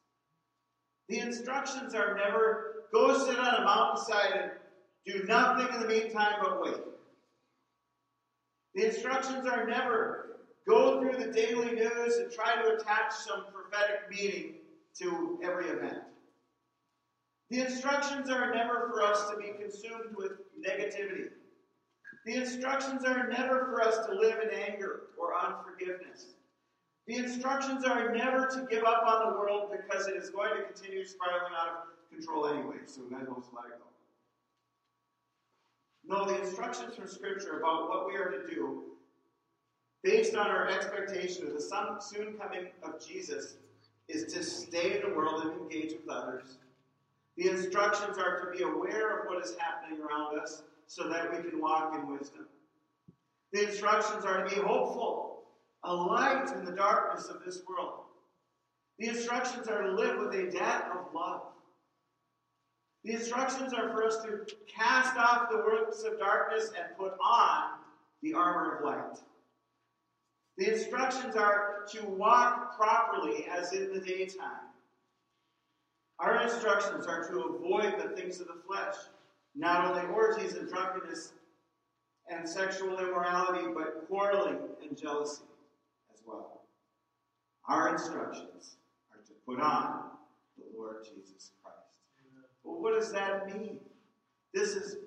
The 1.09 1.19
instructions 1.19 1.93
are 1.93 2.15
never 2.15 2.85
go 2.93 3.13
sit 3.25 3.37
on 3.37 3.55
a 3.55 3.65
mountainside 3.65 4.31
and 4.41 4.51
do 5.05 5.25
nothing 5.25 5.75
in 5.75 5.81
the 5.81 5.87
meantime 5.89 6.35
but 6.41 6.63
wait. 6.63 6.81
The 8.75 8.85
instructions 8.85 9.45
are 9.45 9.67
never 9.67 10.37
go 10.65 11.01
through 11.01 11.21
the 11.21 11.33
daily 11.33 11.73
news 11.73 12.15
and 12.15 12.31
try 12.31 12.55
to 12.61 12.77
attach 12.77 13.11
some 13.11 13.47
prophetic 13.51 14.09
meaning 14.09 14.55
to 14.99 15.39
every 15.43 15.67
event. 15.67 15.99
The 17.49 17.61
instructions 17.61 18.29
are 18.29 18.53
never 18.53 18.89
for 18.89 19.03
us 19.03 19.29
to 19.29 19.37
be 19.37 19.51
consumed 19.59 20.15
with 20.15 20.31
negativity. 20.65 21.29
The 22.25 22.35
instructions 22.35 23.03
are 23.03 23.27
never 23.27 23.65
for 23.65 23.81
us 23.81 24.05
to 24.05 24.13
live 24.13 24.39
in 24.39 24.49
anger 24.51 25.01
or 25.19 25.35
unforgiveness. 25.37 26.27
The 27.07 27.17
instructions 27.17 27.83
are 27.83 28.15
never 28.15 28.47
to 28.47 28.67
give 28.69 28.83
up 28.83 29.03
on 29.05 29.31
the 29.31 29.37
world 29.37 29.71
because 29.71 30.07
it 30.07 30.15
is 30.15 30.29
going 30.29 30.51
to 30.55 30.63
continue 30.63 31.03
spiraling 31.05 31.51
out 31.59 31.67
of 31.67 31.75
control 32.15 32.47
anyway, 32.47 32.77
so 32.85 33.01
we 33.01 33.09
might 33.09 33.23
as 33.23 33.27
well 33.27 33.43
let 33.55 33.65
it 33.65 33.79
go. 33.79 33.85
No, 36.05 36.25
the 36.25 36.41
instructions 36.41 36.95
from 36.95 37.07
Scripture 37.07 37.59
about 37.59 37.89
what 37.89 38.07
we 38.07 38.15
are 38.15 38.29
to 38.29 38.47
do, 38.47 38.83
based 40.03 40.35
on 40.35 40.47
our 40.47 40.67
expectation 40.67 41.47
of 41.47 41.53
the 41.53 41.99
soon 42.01 42.33
coming 42.33 42.67
of 42.83 43.05
Jesus, 43.05 43.55
is 44.13 44.31
to 44.33 44.43
stay 44.43 44.97
in 44.97 45.09
the 45.09 45.15
world 45.15 45.43
and 45.43 45.61
engage 45.61 45.93
with 45.93 46.09
others. 46.09 46.57
The 47.37 47.49
instructions 47.49 48.17
are 48.17 48.41
to 48.41 48.57
be 48.57 48.63
aware 48.63 49.19
of 49.19 49.27
what 49.27 49.43
is 49.43 49.55
happening 49.57 49.99
around 50.01 50.39
us 50.39 50.63
so 50.87 51.07
that 51.07 51.31
we 51.31 51.49
can 51.49 51.61
walk 51.61 51.95
in 51.95 52.07
wisdom. 52.11 52.45
The 53.53 53.67
instructions 53.67 54.25
are 54.25 54.43
to 54.43 54.55
be 54.55 54.61
hopeful 54.61 55.43
a 55.83 55.93
light 55.93 56.51
in 56.55 56.63
the 56.65 56.71
darkness 56.71 57.27
of 57.27 57.43
this 57.45 57.61
world. 57.67 58.01
The 58.99 59.07
instructions 59.07 59.67
are 59.67 59.81
to 59.81 59.91
live 59.93 60.19
with 60.19 60.35
a 60.35 60.51
debt 60.51 60.91
of 60.93 61.13
love. 61.13 61.41
The 63.03 63.13
instructions 63.13 63.73
are 63.73 63.89
for 63.89 64.03
us 64.05 64.17
to 64.17 64.45
cast 64.67 65.17
off 65.17 65.49
the 65.49 65.57
works 65.57 66.03
of 66.03 66.19
darkness 66.19 66.71
and 66.77 66.95
put 66.97 67.13
on 67.19 67.79
the 68.21 68.35
armor 68.35 68.77
of 68.77 68.85
light. 68.85 69.17
The 70.61 70.71
instructions 70.71 71.35
are 71.35 71.87
to 71.89 72.05
walk 72.05 72.77
properly 72.77 73.47
as 73.51 73.73
in 73.73 73.91
the 73.91 73.99
daytime. 73.99 74.69
Our 76.19 76.43
instructions 76.43 77.07
are 77.07 77.27
to 77.29 77.39
avoid 77.39 77.95
the 77.97 78.15
things 78.15 78.39
of 78.39 78.45
the 78.45 78.61
flesh, 78.67 78.93
not 79.55 79.85
only 79.85 80.13
orgies 80.13 80.53
and 80.53 80.69
drunkenness 80.69 81.33
and 82.29 82.47
sexual 82.47 82.99
immorality, 82.99 83.73
but 83.75 84.07
quarreling 84.07 84.59
and 84.87 84.95
jealousy 84.95 85.45
as 86.13 86.19
well. 86.27 86.61
Our 87.67 87.93
instructions 87.93 88.75
are 89.11 89.21
to 89.25 89.33
put 89.47 89.59
on 89.59 90.11
the 90.59 90.65
Lord 90.77 90.97
Jesus 91.03 91.53
Christ. 91.63 91.79
Well, 92.63 92.79
what 92.79 92.93
does 92.93 93.11
that 93.13 93.47
mean? 93.47 93.79
This 94.53 94.75
is, 94.75 94.97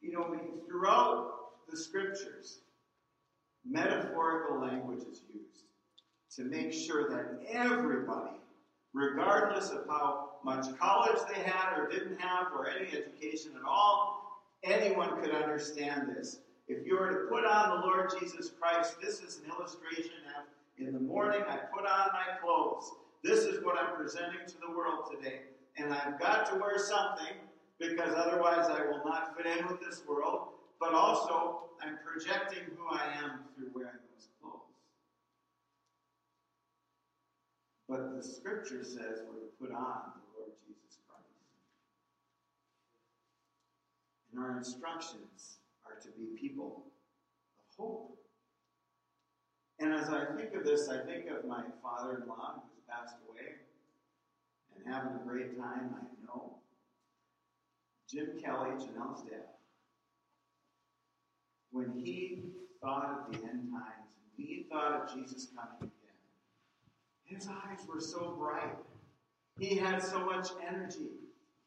you 0.00 0.10
know, 0.10 0.36
throughout 0.66 1.68
the 1.70 1.76
scriptures, 1.76 2.62
metaphorical 3.68 4.60
language 4.60 5.02
is 5.10 5.22
used 5.32 5.64
to 6.36 6.44
make 6.44 6.72
sure 6.72 7.08
that 7.10 7.40
everybody, 7.50 8.36
regardless 8.92 9.70
of 9.70 9.86
how 9.88 10.30
much 10.44 10.66
college 10.78 11.18
they 11.28 11.42
had 11.42 11.76
or 11.78 11.88
didn't 11.88 12.20
have 12.20 12.46
or 12.54 12.68
any 12.68 12.88
education 12.88 13.52
at 13.56 13.68
all, 13.68 14.40
anyone 14.64 15.20
could 15.20 15.32
understand 15.32 16.08
this. 16.08 16.38
If 16.68 16.86
you 16.86 16.98
were 16.98 17.10
to 17.10 17.28
put 17.28 17.44
on 17.44 17.80
the 17.80 17.86
Lord 17.86 18.12
Jesus 18.20 18.52
Christ, 18.60 19.00
this 19.00 19.20
is 19.20 19.40
an 19.44 19.50
illustration 19.50 20.12
of 20.38 20.44
in 20.78 20.94
the 20.94 21.00
morning 21.00 21.42
I 21.46 21.56
put 21.56 21.84
on 21.84 22.08
my 22.12 22.38
clothes. 22.42 22.90
This 23.22 23.40
is 23.40 23.62
what 23.62 23.76
I'm 23.78 23.96
presenting 23.96 24.46
to 24.46 24.54
the 24.66 24.70
world 24.70 25.10
today. 25.10 25.40
And 25.76 25.92
I've 25.92 26.18
got 26.18 26.50
to 26.50 26.58
wear 26.58 26.78
something 26.78 27.36
because 27.78 28.14
otherwise 28.14 28.66
I 28.70 28.86
will 28.86 29.02
not 29.04 29.36
fit 29.36 29.46
in 29.46 29.66
with 29.66 29.80
this 29.80 30.02
world. 30.08 30.48
But 30.80 30.94
also, 30.94 31.64
I'm 31.82 31.98
projecting 32.04 32.64
who 32.74 32.88
I 32.90 33.04
am 33.22 33.40
through 33.54 33.68
wearing 33.74 34.00
those 34.14 34.28
clothes. 34.40 34.62
But 37.86 38.16
the 38.16 38.22
scripture 38.22 38.82
says 38.82 39.20
we're 39.28 39.40
to 39.40 39.52
put 39.60 39.72
on 39.72 40.12
the 40.16 40.40
Lord 40.40 40.52
Jesus 40.66 40.96
Christ. 41.06 41.28
And 44.32 44.42
our 44.42 44.56
instructions 44.56 45.58
are 45.84 46.00
to 46.00 46.08
be 46.18 46.40
people 46.40 46.86
of 47.58 47.76
hope. 47.76 48.16
And 49.80 49.92
as 49.92 50.08
I 50.08 50.24
think 50.36 50.54
of 50.54 50.64
this, 50.64 50.88
I 50.88 51.04
think 51.04 51.26
of 51.28 51.44
my 51.46 51.62
father 51.82 52.22
in 52.22 52.28
law 52.28 52.54
who's 52.54 52.82
passed 52.88 53.16
away. 53.28 53.56
and 54.76 54.94
having 54.94 55.12
a 55.12 55.28
great 55.28 55.58
time, 55.58 55.94
I 55.94 56.04
know. 56.24 56.54
Jim 58.08 58.28
Kelly, 58.42 58.70
Janelle's 58.70 59.22
dad, 59.22 59.59
when 61.72 61.92
he 61.92 62.42
thought 62.82 63.26
of 63.26 63.32
the 63.32 63.38
end 63.38 63.70
times, 63.70 64.10
when 64.36 64.46
he 64.46 64.66
thought 64.70 64.92
of 64.92 65.14
Jesus 65.14 65.48
coming 65.54 65.76
again, 65.80 66.00
his 67.24 67.48
eyes 67.48 67.86
were 67.92 68.00
so 68.00 68.36
bright. 68.38 68.76
He 69.58 69.76
had 69.76 70.02
so 70.02 70.24
much 70.24 70.48
energy. 70.66 71.10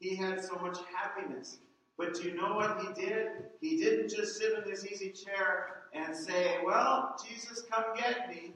He 0.00 0.16
had 0.16 0.44
so 0.44 0.56
much 0.56 0.78
happiness. 0.94 1.58
But 1.96 2.14
do 2.14 2.24
you 2.24 2.34
know 2.34 2.54
what 2.54 2.80
he 2.80 3.06
did? 3.06 3.28
He 3.60 3.76
didn't 3.76 4.10
just 4.10 4.36
sit 4.36 4.52
in 4.58 4.68
this 4.68 4.84
easy 4.84 5.10
chair 5.10 5.84
and 5.92 6.14
say, 6.14 6.58
Well, 6.64 7.14
Jesus, 7.26 7.62
come 7.70 7.84
get 7.96 8.28
me. 8.28 8.52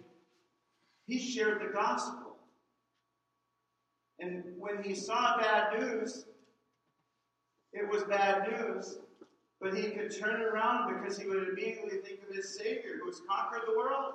He 1.06 1.18
shared 1.18 1.60
the 1.62 1.72
gospel. 1.72 2.36
And 4.18 4.42
when 4.58 4.82
he 4.82 4.94
saw 4.94 5.38
bad 5.38 5.78
news, 5.78 6.26
it 7.72 7.88
was 7.88 8.02
bad 8.04 8.50
news, 8.50 8.98
but 9.60 9.74
he 9.74 9.90
could 9.90 10.16
turn 10.16 10.42
around 10.42 10.94
because 10.94 11.18
he 11.18 11.26
would 11.26 11.48
immediately 11.48 11.98
think 11.98 12.20
of 12.28 12.34
his 12.34 12.56
Savior 12.56 13.00
who's 13.02 13.20
conquered 13.28 13.62
the 13.66 13.76
world. 13.76 14.14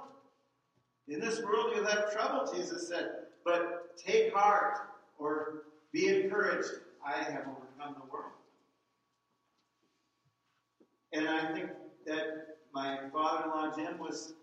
In 1.08 1.20
this 1.20 1.42
world 1.42 1.74
you'll 1.76 1.86
have 1.86 2.14
trouble, 2.14 2.52
Jesus 2.54 2.88
said, 2.88 3.10
but 3.44 3.98
take 3.98 4.34
heart 4.34 4.78
or 5.20 5.64
be 5.92 6.08
encouraged. 6.08 6.70
I 7.06 7.24
have 7.24 7.42
overcome 7.42 7.96
the 8.02 8.12
world. 8.12 8.32
And 11.12 11.28
I 11.28 11.54
think 11.54 11.70
that 12.08 12.58
my 12.74 12.98
father 13.12 13.44
in 13.44 13.50
law, 13.50 13.76
Jim, 13.76 14.00
was 14.00 14.34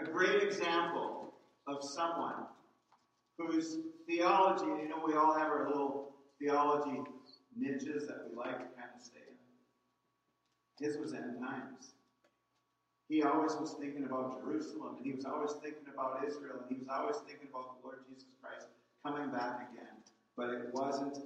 a 0.00 0.04
great 0.04 0.42
example 0.42 1.34
of 1.68 1.84
someone 1.84 2.46
whose 3.38 3.78
theology, 4.06 4.64
you 4.82 4.88
know, 4.88 5.02
we 5.06 5.14
all 5.14 5.34
have 5.34 5.48
our 5.48 5.68
little 5.68 6.12
theology 6.40 7.00
niches 7.56 8.06
that 8.08 8.26
we 8.28 8.36
like 8.36 8.58
to 8.58 8.64
kind 8.76 8.90
of 8.96 9.02
stay 9.02 9.20
in. 9.28 9.36
His 10.82 10.98
was 10.98 11.14
end 11.14 11.38
times. 11.38 11.94
He 13.08 13.22
always 13.22 13.54
was 13.54 13.76
thinking 13.78 14.04
about 14.04 14.42
Jerusalem, 14.42 14.96
and 14.96 15.06
he 15.06 15.12
was 15.12 15.24
always 15.24 15.52
thinking 15.62 15.86
about 15.94 16.24
Israel, 16.26 16.58
and 16.58 16.66
he 16.68 16.74
was 16.74 16.88
always 16.88 17.16
thinking 17.18 17.46
about 17.50 17.78
the 17.78 17.86
Lord 17.86 17.98
Jesus 18.08 18.26
Christ 18.42 18.66
coming 19.06 19.30
back 19.30 19.70
again. 19.70 19.94
But 20.36 20.48
it 20.48 20.70
wasn't 20.72 21.18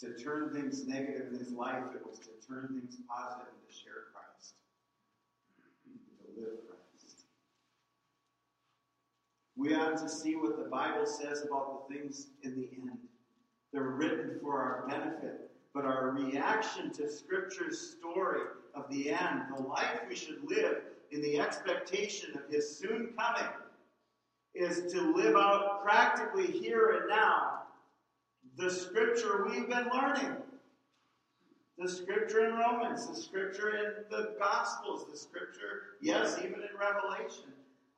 to 0.00 0.12
turn 0.22 0.52
things 0.52 0.86
negative 0.86 1.32
in 1.32 1.38
his 1.38 1.50
life, 1.50 1.82
it 1.94 2.06
was 2.06 2.18
to 2.18 2.46
turn 2.46 2.68
things 2.68 2.98
positive 3.08 3.48
and 3.48 3.68
to 3.68 3.72
share 3.72 4.12
Christ, 4.12 4.52
to 6.20 6.40
live 6.40 6.58
Christ. 6.68 7.24
We 9.56 9.74
ought 9.74 9.96
to 9.96 10.08
see 10.10 10.36
what 10.36 10.58
the 10.58 10.68
Bible 10.68 11.06
says 11.06 11.42
about 11.46 11.88
the 11.88 11.94
things 11.94 12.26
in 12.42 12.54
the 12.54 12.68
end. 12.82 12.98
They're 13.72 13.82
written 13.82 14.38
for 14.42 14.60
our 14.60 14.86
benefit, 14.88 15.50
but 15.72 15.86
our 15.86 16.10
reaction 16.10 16.90
to 16.94 17.08
Scripture's 17.08 17.96
story 17.98 18.40
of 18.74 18.90
the 18.90 19.10
end, 19.10 19.42
the 19.56 19.62
life 19.62 20.00
we 20.08 20.16
should 20.16 20.42
live 20.44 20.82
in 21.10 21.22
the 21.22 21.40
expectation 21.40 22.36
of 22.36 22.52
His 22.52 22.78
soon 22.78 23.12
coming, 23.18 23.50
is 24.54 24.92
to 24.92 25.14
live 25.14 25.36
out 25.36 25.82
practically 25.82 26.46
here 26.46 27.00
and 27.00 27.08
now 27.08 27.60
the 28.56 28.70
scripture 28.70 29.46
we've 29.48 29.68
been 29.68 29.88
learning. 29.92 30.36
The 31.78 31.88
scripture 31.88 32.46
in 32.46 32.56
Romans, 32.56 33.06
the 33.06 33.14
scripture 33.14 33.70
in 33.70 34.04
the 34.10 34.34
Gospels, 34.38 35.06
the 35.10 35.16
scripture, 35.16 35.96
yes, 36.02 36.36
even 36.38 36.60
in 36.60 36.68
Revelation. 36.78 37.44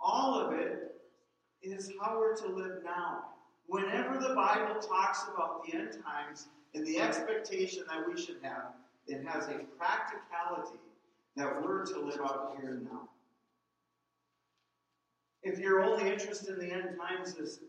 All 0.01 0.39
of 0.39 0.53
it 0.53 0.95
is 1.63 1.93
how 2.01 2.19
we're 2.19 2.37
to 2.37 2.49
live 2.49 2.85
now. 2.85 3.25
Whenever 3.67 4.19
the 4.19 4.35
Bible 4.35 4.81
talks 4.81 5.25
about 5.33 5.65
the 5.65 5.77
end 5.77 5.97
times 6.05 6.47
and 6.75 6.87
the 6.87 7.01
expectation 7.01 7.83
that 7.89 8.07
we 8.07 8.21
should 8.21 8.39
have, 8.43 8.73
it 9.07 9.27
has 9.27 9.49
a 9.49 9.61
practicality 9.79 10.79
that 11.37 11.63
we're 11.63 11.85
to 11.87 12.01
live 12.01 12.21
out 12.21 12.57
here 12.61 12.71
and 12.71 12.85
now. 12.85 13.09
If 15.43 15.59
your 15.59 15.83
only 15.83 16.11
interest 16.11 16.49
in 16.49 16.59
the 16.59 16.73
end 16.73 16.97
times 16.99 17.37
is 17.37 17.61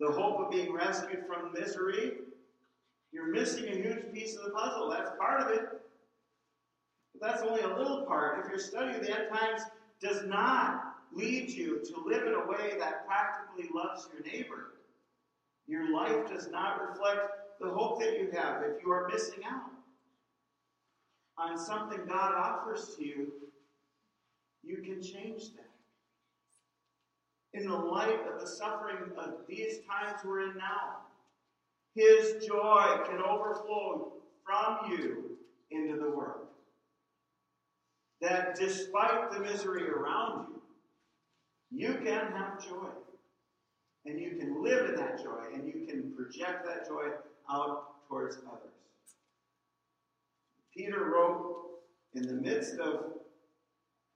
the 0.00 0.10
hope 0.10 0.40
of 0.40 0.50
being 0.50 0.72
rescued 0.72 1.24
from 1.26 1.52
misery, 1.52 2.12
you're 3.12 3.32
missing 3.32 3.68
a 3.68 3.76
huge 3.76 4.12
piece 4.12 4.36
of 4.36 4.44
the 4.44 4.50
puzzle. 4.50 4.90
That's 4.90 5.10
part 5.18 5.42
of 5.42 5.50
it. 5.50 5.68
But 7.12 7.30
that's 7.30 7.42
only 7.42 7.62
a 7.62 7.76
little 7.76 8.02
part. 8.02 8.44
If 8.44 8.50
your 8.50 8.58
study 8.58 8.96
of 8.96 9.02
the 9.02 9.18
end 9.18 9.28
times 9.32 9.62
does 10.00 10.24
not 10.24 10.94
lead 11.12 11.50
you 11.50 11.82
to 11.84 12.04
live 12.06 12.26
in 12.26 12.34
a 12.34 12.46
way 12.46 12.78
that 12.78 13.06
practically 13.06 13.68
loves 13.74 14.08
your 14.12 14.22
neighbor, 14.32 14.74
your 15.66 15.92
life 15.92 16.28
does 16.28 16.48
not 16.50 16.88
reflect 16.88 17.20
the 17.60 17.68
hope 17.68 18.00
that 18.00 18.18
you 18.18 18.30
have 18.32 18.62
if 18.62 18.82
you 18.82 18.90
are 18.90 19.08
missing 19.08 19.42
out 19.44 19.77
on 21.38 21.58
something 21.58 22.00
God 22.06 22.34
offers 22.34 22.94
to 22.96 23.04
you, 23.04 23.32
you 24.62 24.78
can 24.78 25.02
change 25.02 25.54
that. 25.56 25.64
In 27.54 27.66
the 27.66 27.76
light 27.76 28.20
of 28.32 28.40
the 28.40 28.46
suffering 28.46 28.96
of 29.16 29.46
these 29.48 29.78
times 29.88 30.20
we're 30.24 30.50
in 30.50 30.58
now, 30.58 30.98
his 31.94 32.44
joy 32.46 32.98
can 33.08 33.22
overflow 33.22 34.12
from 34.44 34.90
you 34.90 35.36
into 35.70 35.96
the 35.98 36.10
world. 36.10 36.46
That 38.20 38.56
despite 38.56 39.30
the 39.30 39.40
misery 39.40 39.88
around 39.88 40.48
you, 40.50 41.88
you 41.88 41.94
can 41.94 42.32
have 42.32 42.62
joy. 42.62 42.88
And 44.06 44.18
you 44.18 44.36
can 44.36 44.62
live 44.62 44.88
in 44.88 44.96
that 44.96 45.22
joy, 45.22 45.52
and 45.52 45.66
you 45.66 45.86
can 45.86 46.12
project 46.12 46.64
that 46.64 46.88
joy 46.88 47.08
out 47.50 48.08
towards 48.08 48.36
others. 48.36 48.77
Peter 50.78 51.10
wrote 51.12 51.80
in 52.14 52.22
the 52.22 52.34
midst 52.34 52.78
of 52.78 53.14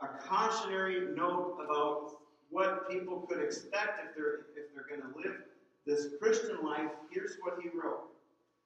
a 0.00 0.06
cautionary 0.28 1.12
note 1.12 1.58
about 1.64 2.12
what 2.50 2.88
people 2.88 3.26
could 3.28 3.42
expect 3.42 4.00
if 4.04 4.14
they're 4.14 4.46
if 4.56 4.72
they're 4.72 4.86
going 4.88 5.00
to 5.00 5.18
live 5.18 5.38
this 5.84 6.14
Christian 6.20 6.58
life, 6.64 6.92
here's 7.10 7.36
what 7.42 7.58
he 7.60 7.68
wrote. 7.68 8.04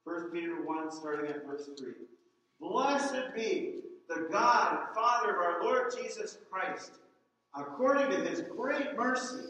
1 0.05 0.31
Peter 0.31 0.63
1, 0.63 0.93
starting 0.93 1.31
at 1.31 1.47
verse 1.47 1.71
3. 1.79 1.93
Blessed 2.61 3.35
be 3.35 3.81
the 4.11 4.29
God 4.31 4.79
and 4.79 4.95
Father 4.95 5.31
of 5.31 5.37
our 5.39 5.65
Lord 5.65 5.91
Jesus 5.99 6.37
Christ. 6.51 6.93
According 7.57 8.11
to 8.11 8.29
his 8.29 8.43
great 8.43 8.95
mercy, 8.95 9.47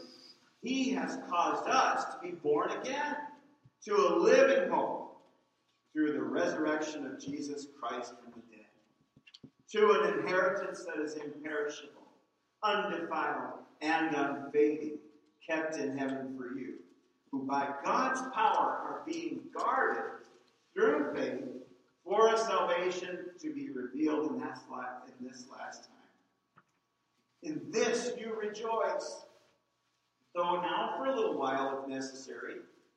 he 0.63 0.91
has 0.91 1.19
caused 1.29 1.67
us 1.67 2.05
to 2.05 2.19
be 2.23 2.31
born 2.31 2.71
again 2.71 3.17
to 3.83 3.95
a 3.95 4.15
living 4.15 4.71
hope 4.71 4.96
through 5.97 6.13
the 6.13 6.21
resurrection 6.21 7.07
of 7.07 7.19
Jesus 7.19 7.65
Christ 7.81 8.13
from 8.21 8.31
the 8.35 8.55
dead, 8.55 8.67
to 9.71 9.99
an 9.99 10.19
inheritance 10.19 10.85
that 10.85 11.03
is 11.03 11.15
imperishable, 11.15 12.07
undefiled, 12.61 13.61
and 13.81 14.13
unfading, 14.13 14.99
kept 15.49 15.77
in 15.77 15.97
heaven 15.97 16.37
for 16.37 16.55
you 16.55 16.75
who 17.31 17.47
by 17.47 17.69
God's 17.83 18.21
power 18.35 18.77
are 18.85 19.01
being 19.07 19.39
guarded 19.57 20.03
through 20.71 21.15
faith 21.15 21.41
for 22.05 22.31
a 22.31 22.37
salvation 22.37 23.17
to 23.41 23.51
be 23.51 23.71
revealed 23.71 24.33
in 24.33 24.37
this 24.37 25.45
last 25.51 25.85
time. 25.85 26.61
In 27.41 27.59
this 27.71 28.11
you 28.19 28.35
rejoice, 28.39 29.25
though 30.35 30.61
now 30.61 30.93
for 30.95 31.07
a 31.07 31.15
little 31.15 31.39
while, 31.39 31.81
if 31.81 31.89
necessary, 31.89 32.57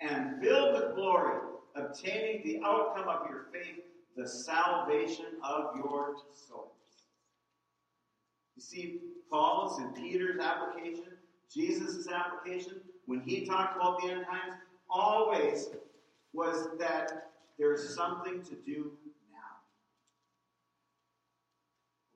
and 0.00 0.40
filled 0.42 0.74
with 0.74 0.94
glory, 0.94 1.40
obtaining 1.74 2.42
the 2.44 2.60
outcome 2.64 3.08
of 3.08 3.28
your 3.30 3.46
faith, 3.52 3.84
the 4.16 4.28
salvation 4.28 5.26
of 5.42 5.76
your 5.76 6.16
souls. 6.32 6.70
You 8.56 8.62
see 8.62 9.00
Paul's 9.30 9.78
and 9.78 9.94
Peter's 9.94 10.40
application 10.40 11.16
Jesus' 11.52 12.08
application, 12.08 12.80
when 13.06 13.20
he 13.20 13.46
talked 13.46 13.76
about 13.76 14.00
the 14.00 14.10
end 14.10 14.26
times, 14.26 14.54
always 14.90 15.68
was 16.32 16.68
that 16.78 17.30
there's 17.58 17.94
something 17.94 18.42
to 18.42 18.54
do 18.66 18.92
now. 19.32 19.56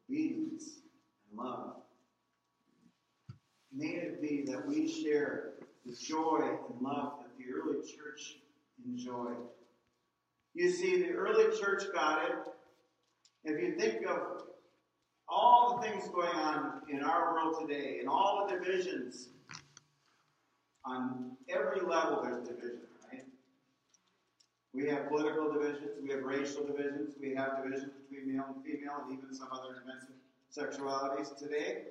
Obedience 0.08 0.80
and 1.30 1.38
love. 1.38 1.76
May 3.72 3.94
it 3.94 4.20
be 4.20 4.44
that 4.50 4.66
we 4.66 4.88
share 4.88 5.52
the 5.86 5.94
joy 5.94 6.58
and 6.68 6.82
love 6.82 7.19
the 7.40 7.52
early 7.52 7.80
church 7.80 8.36
enjoyed 8.84 9.36
You 10.54 10.70
see, 10.70 11.02
the 11.02 11.10
early 11.10 11.56
church 11.56 11.84
got 11.94 12.24
it. 12.24 12.34
If 13.44 13.60
you 13.62 13.78
think 13.78 14.04
of 14.06 14.42
all 15.28 15.76
the 15.76 15.88
things 15.88 16.08
going 16.08 16.34
on 16.34 16.82
in 16.90 17.02
our 17.02 17.32
world 17.34 17.56
today 17.60 17.98
and 18.00 18.08
all 18.08 18.46
the 18.46 18.56
divisions, 18.56 19.28
on 20.84 21.36
every 21.48 21.80
level 21.80 22.22
there's 22.22 22.48
division, 22.48 22.80
right? 23.12 23.24
We 24.74 24.88
have 24.88 25.08
political 25.08 25.52
divisions, 25.52 25.90
we 26.02 26.10
have 26.10 26.22
racial 26.22 26.64
divisions, 26.66 27.14
we 27.20 27.34
have 27.34 27.62
divisions 27.62 27.92
between 28.08 28.34
male 28.34 28.46
and 28.54 28.64
female, 28.64 29.04
and 29.04 29.18
even 29.18 29.34
some 29.34 29.48
other 29.52 29.80
dimensions 29.80 30.20
sexualities 30.54 31.36
today. 31.36 31.82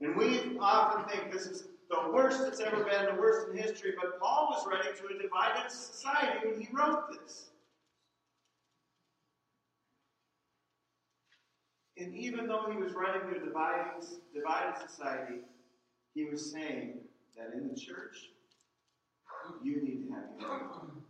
And 0.00 0.16
we 0.16 0.56
often 0.58 1.04
think 1.08 1.32
this 1.32 1.46
is 1.46 1.64
the 1.90 2.10
worst 2.12 2.42
it's 2.46 2.60
ever 2.60 2.84
been, 2.84 3.06
the 3.06 3.20
worst 3.20 3.48
in 3.48 3.56
history, 3.56 3.92
but 4.00 4.20
Paul 4.20 4.48
was 4.50 4.66
writing 4.66 4.92
to 4.98 5.14
a 5.14 5.22
divided 5.22 5.70
society 5.70 6.48
when 6.48 6.60
he 6.60 6.68
wrote 6.72 7.04
this. 7.10 7.50
And 11.96 12.14
even 12.14 12.46
though 12.46 12.66
he 12.70 12.78
was 12.78 12.92
writing 12.92 13.22
to 13.22 13.40
a 13.40 13.44
divided, 13.44 14.06
divided 14.34 14.88
society, 14.88 15.40
he 16.14 16.26
was 16.26 16.52
saying 16.52 16.98
that 17.36 17.54
in 17.54 17.68
the 17.68 17.74
church, 17.74 18.16
you 19.62 19.82
need 19.82 20.06
to 20.06 20.14
have 20.14 20.24
unity. 20.38 21.02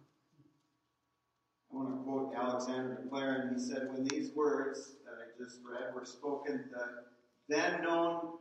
I 1.70 1.76
want 1.76 1.90
to 1.90 2.02
quote 2.04 2.34
Alexander 2.34 3.04
Maclaren. 3.04 3.52
He 3.52 3.60
said, 3.60 3.88
When 3.92 4.04
these 4.04 4.30
words 4.34 4.94
that 5.04 5.14
I 5.14 5.42
just 5.42 5.58
read 5.68 5.94
were 5.94 6.06
spoken, 6.06 6.64
the 6.72 7.54
then 7.54 7.82
known 7.82 8.38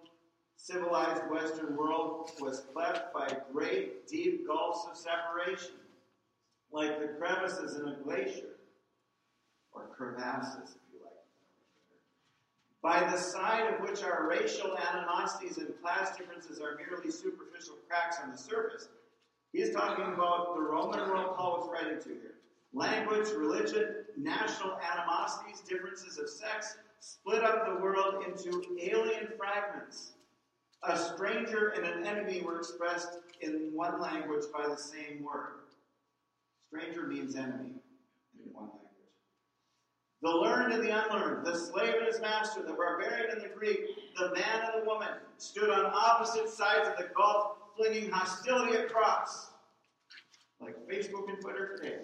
civilized 0.58 1.22
Western 1.32 1.78
world 1.78 2.32
was 2.41 2.65
cleft 2.74 3.13
by 3.13 3.28
great, 3.54 4.08
deep 4.08 4.46
gulfs 4.46 4.86
of 4.89 4.98
separation, 4.98 5.76
like 6.72 7.00
the 7.00 7.08
crevices 7.20 7.76
in 7.76 7.88
a 7.88 7.96
glacier, 8.04 8.58
or 9.72 9.88
crevasses, 9.96 10.76
if 10.76 10.93
you 10.93 11.00
like. 11.04 11.13
By 12.82 13.10
the 13.10 13.17
side 13.17 13.74
of 13.74 13.88
which 13.88 14.04
our 14.04 14.28
racial 14.28 14.76
animosities 14.78 15.60
and 15.60 15.80
class 15.82 16.17
differences 16.17 16.60
are 16.60 16.76
merely 16.76 17.12
superficial 17.12 17.76
cracks 17.88 18.17
on 18.22 18.32
the 18.32 18.38
surface. 18.38 18.89
He's 19.54 19.72
talking 19.72 20.06
about 20.13 20.56
the 20.56 20.62
Roman 20.62 21.00
world 21.08 21.36
Paul 21.38 21.60
was 21.60 21.70
writing 21.72 22.02
to 22.02 22.10
here. 22.10 22.34
Language, 22.74 23.30
religion, 23.30 24.04
national 24.17 24.78
animosities, 24.91 25.62
differences 25.62 26.17
of 26.17 26.30
sex 26.30 26.78
split 27.00 27.43
up 27.43 27.65
the 27.65 27.82
world 27.82 28.26
into 28.26 28.76
alien 28.82 29.30
fragments. 29.38 30.13
A 30.84 30.98
stranger 30.98 31.70
and 31.70 31.86
an 31.86 32.06
enemy 32.06 32.42
were 32.42 32.58
expressed 32.58 33.20
in 33.42 33.72
one 33.74 34.00
language 34.00 34.46
by 34.56 34.68
the 34.68 34.78
same 34.78 35.24
word. 35.24 35.62
Stranger 36.68 37.08
means 37.08 37.36
enemy 37.36 37.74
in 38.36 38.54
one 38.54 38.66
language. 38.66 38.84
The 40.22 40.30
learned 40.30 40.74
and 40.74 40.84
the 40.84 40.90
unlearned, 40.90 41.46
the 41.46 41.56
slave 41.56 41.96
and 41.98 42.08
his 42.08 42.20
master, 42.22 42.62
the 42.62 42.74
barbarian 42.74 43.32
and 43.32 43.42
the 43.42 43.50
Greek, 43.50 43.80
the 44.18 44.34
man 44.34 44.62
and 44.63 44.82
the 44.82 44.86
woman 44.86 45.10
stood 45.38 45.70
on 45.70 45.92
opposite 45.94 46.50
sides 46.50 46.88
of 46.88 46.98
the 46.98 47.10
gulf, 47.16 47.58
flinging 47.76 48.10
hostility 48.10 48.78
across, 48.78 49.52
like 50.60 50.76
Facebook 50.88 51.30
and 51.30 51.40
Twitter 51.40 51.78
today. 51.78 52.00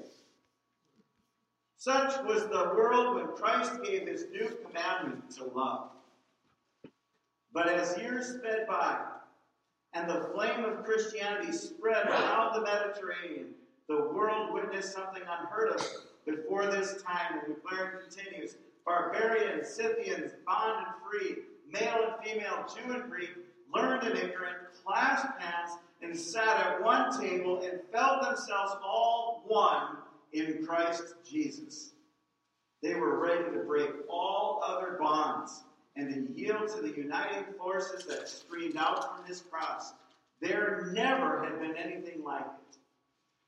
Such 1.77 2.23
was 2.23 2.43
the 2.43 2.71
world 2.75 3.15
when 3.15 3.27
Christ 3.35 3.83
gave 3.83 4.07
his 4.07 4.27
new 4.31 4.49
commandment 4.65 5.29
to 5.31 5.45
love. 5.45 5.89
But 7.53 7.67
as 7.69 7.97
years 7.99 8.27
sped 8.27 8.65
by 8.67 8.97
and 9.93 10.09
the 10.09 10.29
flame 10.33 10.65
of 10.65 10.83
Christianity 10.83 11.51
spread 11.51 12.07
around 12.07 12.55
the 12.55 12.61
Mediterranean, 12.61 13.53
the 13.87 14.09
world 14.11 14.53
witnessed 14.53 14.91
something 14.93 15.21
unheard 15.21 15.69
of 15.69 15.87
before 16.25 16.65
this 16.65 17.01
time. 17.03 17.39
And 17.45 17.55
Maclaren 17.55 18.01
continues 18.01 18.55
barbarians, 18.85 19.69
Scythians, 19.69 20.31
bond 20.45 20.87
and 20.87 20.95
free, 21.05 21.43
male 21.71 22.13
and 22.13 22.25
female, 22.25 22.65
Jew 22.75 22.93
and 22.93 23.09
Greek, 23.09 23.31
learned 23.73 24.03
and 24.03 24.17
ignorant, 24.17 24.57
clasped 24.83 25.39
hands, 25.39 25.77
and 26.01 26.17
sat 26.17 26.65
at 26.65 26.83
one 26.83 27.19
table 27.19 27.61
and 27.61 27.79
felt 27.91 28.23
themselves 28.23 28.73
all 28.83 29.43
one 29.47 29.97
in 30.33 30.65
Christ 30.65 31.15
Jesus. 31.29 31.91
They 32.81 32.95
were 32.95 33.19
ready 33.19 33.43
to 33.55 33.63
break 33.63 33.91
all 34.09 34.61
other 34.65 34.97
bonds 34.99 35.63
and 35.95 36.13
to 36.13 36.39
yield 36.39 36.67
to 36.69 36.81
the 36.81 36.95
uniting 36.95 37.45
forces 37.57 38.05
that 38.05 38.27
streamed 38.27 38.77
out 38.77 39.15
from 39.15 39.25
his 39.25 39.41
cross. 39.41 39.93
There 40.41 40.89
never 40.91 41.43
had 41.43 41.59
been 41.59 41.77
anything 41.77 42.23
like 42.23 42.41
it. 42.41 42.77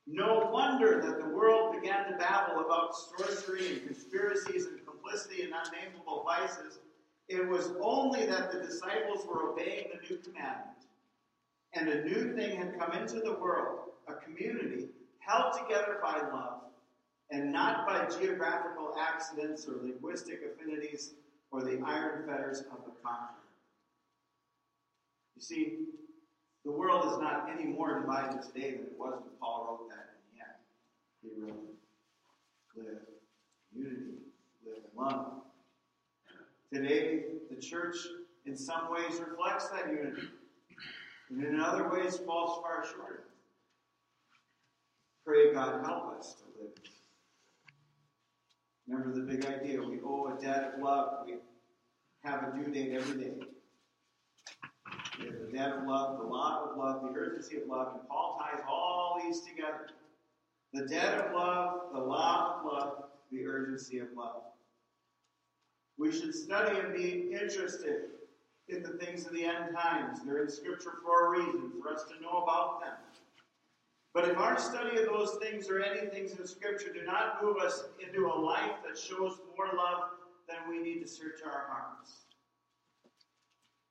No 0.06 0.48
wonder 0.52 1.00
that 1.00 1.18
the 1.18 1.34
world 1.34 1.74
began 1.80 2.10
to 2.10 2.16
babble 2.16 2.64
about 2.64 2.96
sorcery 2.96 3.72
and 3.72 3.86
conspiracies 3.86 4.66
and 4.66 4.86
complicity 4.86 5.42
and 5.42 5.52
unnameable 5.52 6.24
vices. 6.24 6.78
It 7.28 7.48
was 7.48 7.72
only 7.80 8.24
that 8.26 8.52
the 8.52 8.60
disciples 8.60 9.26
were 9.26 9.50
obeying 9.50 9.88
the 9.92 10.08
new 10.08 10.20
commandment. 10.22 10.76
And 11.72 11.88
a 11.88 12.04
new 12.04 12.34
thing 12.36 12.56
had 12.56 12.78
come 12.78 12.92
into 12.92 13.20
the 13.20 13.34
world 13.34 13.80
a 14.08 14.14
community 14.14 14.86
held 15.18 15.52
together 15.54 15.98
by 16.00 16.16
love 16.32 16.60
and 17.30 17.52
not 17.52 17.84
by 17.84 18.06
geographical 18.20 18.94
accidents 18.96 19.66
or 19.66 19.82
linguistic 19.82 20.40
affinities 20.44 21.14
or 21.50 21.62
the 21.62 21.80
iron 21.84 22.24
fetters 22.26 22.60
of 22.60 22.84
the 22.84 22.92
conqueror. 23.02 23.34
You 25.36 25.42
see, 25.42 25.78
the 26.64 26.72
world 26.72 27.12
is 27.12 27.18
not 27.18 27.48
any 27.52 27.64
more 27.64 28.00
divided 28.00 28.42
today 28.42 28.72
than 28.72 28.86
it 28.86 28.94
was 28.98 29.20
when 29.20 29.30
Paul 29.40 29.66
wrote 29.68 29.88
that, 29.90 30.14
and 30.16 30.36
yet 30.36 30.60
he 31.22 31.28
wrote, 31.40 31.76
live 32.76 33.02
unity, 33.74 34.18
live 34.64 34.82
love. 34.96 35.32
Today, 36.72 37.24
the 37.50 37.56
church 37.60 37.96
in 38.46 38.56
some 38.56 38.90
ways 38.90 39.20
reflects 39.20 39.68
that 39.68 39.88
unity, 39.88 40.28
and 41.30 41.44
in 41.44 41.60
other 41.60 41.88
ways 41.90 42.16
falls 42.18 42.60
far 42.62 42.84
short. 42.84 43.30
Pray 45.24 45.52
God 45.52 45.84
help 45.84 46.18
us 46.18 46.34
to 46.34 46.62
live 46.62 46.72
Remember 48.88 49.14
the 49.14 49.22
big 49.22 49.44
idea. 49.46 49.82
We 49.82 50.00
owe 50.04 50.36
a 50.36 50.40
debt 50.40 50.74
of 50.74 50.82
love. 50.82 51.26
We 51.26 51.34
have 52.24 52.44
a 52.44 52.56
due 52.56 52.70
date 52.72 52.92
every 52.92 53.24
day. 53.24 53.34
We 55.18 55.26
have 55.26 55.34
the 55.40 55.56
debt 55.56 55.72
of 55.72 55.86
love, 55.86 56.18
the 56.18 56.24
law 56.24 56.68
of 56.70 56.78
love, 56.78 57.02
the 57.02 57.18
urgency 57.18 57.56
of 57.56 57.68
love, 57.68 57.94
and 57.94 58.08
Paul 58.08 58.38
ties 58.40 58.62
all 58.68 59.20
these 59.22 59.40
together. 59.40 59.88
The 60.72 60.86
debt 60.86 61.14
of 61.14 61.32
love, 61.34 61.80
the 61.92 62.00
law 62.00 62.58
of 62.58 62.64
love, 62.66 63.04
the 63.32 63.46
urgency 63.46 63.98
of 63.98 64.08
love. 64.16 64.42
We 65.98 66.12
should 66.12 66.34
study 66.34 66.78
and 66.78 66.94
be 66.94 67.32
interested 67.32 68.10
in 68.68 68.82
the 68.82 68.90
things 69.04 69.26
of 69.26 69.32
the 69.32 69.44
end 69.44 69.74
times. 69.74 70.18
They're 70.24 70.42
in 70.42 70.50
Scripture 70.50 70.98
for 71.02 71.26
a 71.26 71.38
reason, 71.38 71.72
for 71.82 71.92
us 71.92 72.04
to 72.04 72.20
know 72.22 72.42
about 72.42 72.80
them. 72.80 73.05
But 74.16 74.30
if 74.30 74.38
our 74.38 74.58
study 74.58 74.96
of 74.96 75.04
those 75.04 75.36
things 75.42 75.68
or 75.68 75.82
any 75.82 76.08
things 76.08 76.32
in 76.32 76.46
Scripture 76.46 76.90
do 76.90 77.02
not 77.04 77.42
move 77.42 77.58
us 77.58 77.84
into 78.00 78.28
a 78.28 78.32
life 78.32 78.76
that 78.82 78.96
shows 78.96 79.38
more 79.54 79.68
love, 79.76 80.04
then 80.48 80.56
we 80.70 80.78
need 80.78 81.02
to 81.02 81.06
search 81.06 81.40
our 81.44 81.66
hearts. 81.68 82.24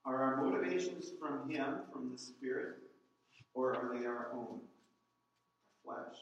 Are 0.03 0.23
our 0.23 0.43
motivations 0.43 1.11
from 1.19 1.47
Him, 1.47 1.81
from 1.93 2.11
the 2.11 2.17
Spirit, 2.17 2.77
or 3.53 3.75
are 3.75 3.95
they 3.95 4.07
our 4.07 4.31
own, 4.33 4.61
our 5.87 6.05
flesh? 6.05 6.17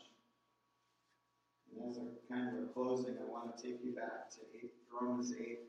And 1.72 1.90
as 1.90 1.96
a 1.96 2.08
kind 2.30 2.50
of 2.50 2.62
a 2.62 2.68
closing, 2.74 3.16
I 3.26 3.32
want 3.32 3.56
to 3.56 3.64
take 3.64 3.80
you 3.86 3.94
back 3.94 4.30
to 4.32 4.40
8, 4.54 4.70
Romans 5.02 5.34
8, 5.40 5.60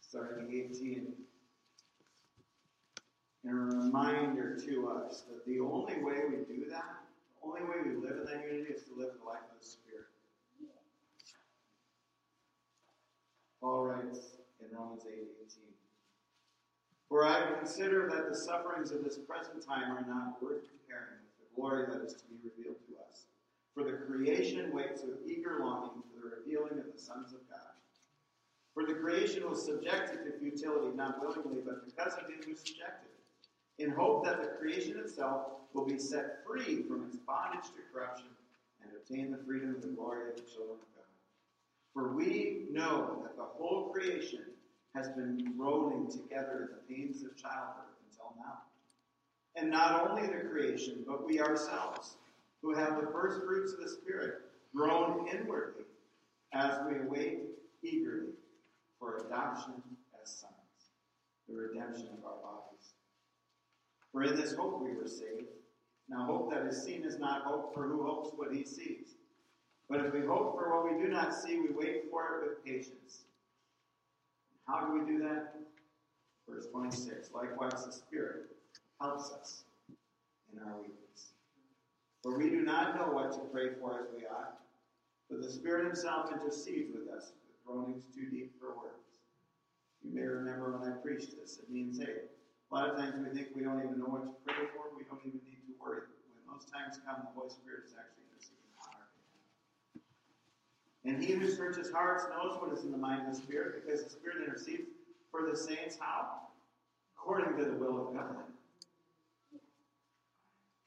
starting 0.00 0.48
18. 0.50 1.12
And 3.44 3.52
a 3.52 3.76
reminder 3.76 4.58
to 4.58 4.88
us 4.88 5.24
that 5.28 5.44
the 5.44 5.60
only 5.60 6.02
way 6.02 6.22
we 6.30 6.36
do 6.46 6.64
that 6.70 7.07
only 7.42 7.62
way 7.62 7.76
we 7.84 7.96
live 7.96 8.18
in 8.18 8.24
that 8.26 8.44
unity 8.44 8.72
is 8.72 8.82
to 8.84 8.94
live 8.94 9.10
the 9.18 9.26
life 9.26 9.44
of 9.52 9.60
the 9.60 9.66
Spirit. 9.66 10.10
Paul 13.60 13.86
writes 13.86 14.38
in 14.60 14.76
Romans 14.76 15.02
8 15.06 15.14
18. 15.14 15.68
For 17.08 17.26
I 17.26 17.54
consider 17.58 18.08
that 18.12 18.28
the 18.28 18.36
sufferings 18.36 18.92
of 18.92 19.02
this 19.02 19.18
present 19.18 19.64
time 19.64 19.90
are 19.90 20.04
not 20.06 20.42
worth 20.42 20.68
comparing 20.68 21.18
with 21.24 21.34
the 21.40 21.48
glory 21.56 21.86
that 21.88 22.04
is 22.04 22.14
to 22.14 22.24
be 22.28 22.36
revealed 22.44 22.76
to 22.86 22.94
us. 23.08 23.24
For 23.74 23.82
the 23.82 23.92
creation 23.92 24.72
waits 24.72 25.02
with 25.02 25.26
eager 25.26 25.58
longing 25.60 26.02
for 26.12 26.28
the 26.28 26.36
revealing 26.36 26.78
of 26.78 26.92
the 26.92 27.00
sons 27.00 27.32
of 27.32 27.40
God. 27.48 27.72
For 28.74 28.84
the 28.84 28.94
creation 28.94 29.48
was 29.48 29.64
subjected 29.64 30.24
to 30.24 30.38
futility, 30.38 30.94
not 30.94 31.20
willingly, 31.20 31.62
but 31.64 31.86
because 31.86 32.14
of 32.14 32.28
him 32.28 32.38
who 32.46 32.54
subjected 32.54 33.07
in 33.78 33.90
hope 33.90 34.24
that 34.24 34.42
the 34.42 34.48
creation 34.48 34.98
itself 34.98 35.46
will 35.72 35.84
be 35.84 35.98
set 35.98 36.44
free 36.46 36.82
from 36.82 37.04
its 37.04 37.16
bondage 37.16 37.66
to 37.70 37.92
corruption 37.92 38.28
and 38.82 38.90
obtain 38.96 39.30
the 39.30 39.38
freedom 39.44 39.74
of 39.74 39.82
the 39.82 39.88
glory 39.88 40.30
of 40.30 40.36
the 40.36 40.42
children 40.42 40.78
of 40.80 40.94
God. 40.94 41.04
For 41.94 42.14
we 42.14 42.66
know 42.70 43.20
that 43.22 43.36
the 43.36 43.44
whole 43.44 43.90
creation 43.90 44.44
has 44.94 45.08
been 45.10 45.54
groaning 45.56 46.10
together 46.10 46.68
in 46.70 46.76
the 46.76 46.94
pains 46.94 47.22
of 47.22 47.36
childbirth 47.36 47.94
until 48.10 48.34
now. 48.38 48.58
And 49.54 49.70
not 49.70 50.08
only 50.10 50.26
the 50.26 50.48
creation, 50.48 51.04
but 51.06 51.26
we 51.26 51.40
ourselves, 51.40 52.16
who 52.62 52.74
have 52.74 53.00
the 53.00 53.08
first 53.12 53.40
fruits 53.42 53.72
of 53.72 53.80
the 53.80 53.88
Spirit, 53.88 54.42
groan 54.74 55.26
inwardly 55.28 55.84
as 56.52 56.78
we 56.88 56.98
await 56.98 57.40
eagerly 57.82 58.32
for 58.98 59.18
adoption 59.26 59.74
as 60.22 60.30
sons, 60.30 60.52
the 61.48 61.54
redemption 61.54 62.08
of 62.18 62.24
our 62.24 62.36
bodies. 62.42 62.94
For 64.12 64.22
in 64.24 64.36
this 64.36 64.54
hope 64.54 64.82
we 64.82 64.94
were 64.94 65.06
saved. 65.06 65.48
Now, 66.08 66.24
hope 66.24 66.50
that 66.50 66.66
is 66.66 66.82
seen 66.82 67.04
is 67.04 67.18
not 67.18 67.42
hope, 67.42 67.74
for 67.74 67.86
who 67.86 68.02
hopes 68.02 68.30
what 68.34 68.52
he 68.52 68.64
sees? 68.64 69.16
But 69.88 70.04
if 70.04 70.12
we 70.12 70.20
hope 70.20 70.54
for 70.54 70.74
what 70.74 70.92
we 70.92 71.02
do 71.02 71.08
not 71.10 71.34
see, 71.34 71.58
we 71.58 71.68
wait 71.70 72.04
for 72.10 72.24
it 72.24 72.48
with 72.48 72.64
patience. 72.64 73.24
How 74.66 74.86
do 74.86 74.98
we 74.98 75.10
do 75.10 75.18
that? 75.22 75.54
Verse 76.48 76.66
26 76.72 77.30
Likewise, 77.34 77.84
the 77.84 77.92
Spirit 77.92 78.46
helps 79.00 79.30
us 79.32 79.64
in 80.52 80.58
our 80.60 80.78
weakness. 80.78 81.32
For 82.22 82.36
we 82.36 82.50
do 82.50 82.62
not 82.62 82.96
know 82.96 83.12
what 83.12 83.32
to 83.32 83.40
pray 83.52 83.70
for 83.80 84.00
as 84.00 84.08
we 84.16 84.26
ought, 84.26 84.58
but 85.30 85.42
the 85.42 85.50
Spirit 85.50 85.86
Himself 85.86 86.32
intercedes 86.32 86.90
with 86.92 87.08
us 87.14 87.32
with 87.46 87.64
groanings 87.66 88.04
too 88.14 88.26
deep 88.30 88.52
for 88.58 88.76
words. 88.76 89.20
You 90.02 90.14
may 90.14 90.26
remember 90.26 90.76
when 90.76 90.90
I 90.90 90.96
preached 90.96 91.36
this. 91.38 91.58
It 91.58 91.70
means, 91.70 91.98
hey, 91.98 92.28
a 92.70 92.74
lot 92.74 92.90
of 92.90 92.96
times 92.96 93.14
we 93.16 93.34
think 93.34 93.48
we 93.56 93.62
don't 93.62 93.80
even 93.80 93.98
know 93.98 94.12
what 94.12 94.24
to 94.28 94.32
pray 94.44 94.68
for. 94.76 94.92
We 94.96 95.04
don't 95.04 95.20
even 95.24 95.40
need 95.48 95.64
to 95.64 95.74
worry. 95.80 96.04
When 96.04 96.44
those 96.52 96.68
times 96.68 97.00
come, 97.00 97.24
the 97.24 97.32
Holy 97.32 97.48
Spirit 97.48 97.88
is 97.88 97.96
actually 97.96 98.28
interceding 98.28 98.68
on 98.84 98.88
our. 99.00 99.08
And 101.04 101.24
he 101.24 101.32
who 101.32 101.48
searches 101.48 101.90
hearts 101.90 102.24
knows 102.28 102.60
what 102.60 102.76
is 102.76 102.84
in 102.84 102.92
the 102.92 102.98
mind 102.98 103.26
of 103.26 103.34
the 103.34 103.40
Spirit, 103.40 103.84
because 103.84 104.04
the 104.04 104.10
Spirit 104.10 104.44
intercedes 104.44 104.92
for 105.30 105.48
the 105.48 105.56
saints 105.56 105.96
how? 105.98 106.52
According 107.16 107.56
to 107.56 107.64
the 107.64 107.76
will 107.76 108.08
of 108.08 108.14
God. 108.14 108.36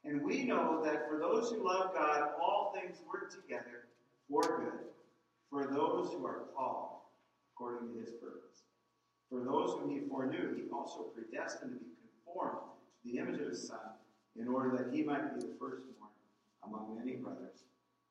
And 0.04 0.22
we 0.22 0.44
know 0.44 0.82
that 0.84 1.08
for 1.08 1.18
those 1.18 1.50
who 1.50 1.64
love 1.64 1.94
God, 1.94 2.30
all 2.40 2.74
things 2.74 2.98
work 3.06 3.30
together 3.30 3.86
for 4.28 4.42
good, 4.42 4.86
for 5.50 5.66
those 5.66 6.12
who 6.12 6.26
are 6.26 6.44
called 6.56 6.98
according 7.54 7.92
to 7.92 8.00
his 8.00 8.10
purpose. 8.10 8.61
For 9.32 9.40
those 9.40 9.80
whom 9.80 9.88
he 9.88 10.00
foreknew, 10.04 10.60
he 10.60 10.68
also 10.70 11.08
predestined 11.16 11.72
to 11.72 11.80
be 11.80 11.96
conformed 12.04 12.68
to 13.00 13.10
the 13.10 13.16
image 13.16 13.40
of 13.40 13.48
his 13.48 13.66
Son, 13.66 13.96
in 14.36 14.46
order 14.46 14.76
that 14.76 14.92
he 14.92 15.02
might 15.02 15.32
be 15.32 15.40
the 15.40 15.56
firstborn 15.56 16.12
among 16.62 17.00
many 17.00 17.16
brothers. 17.16 17.64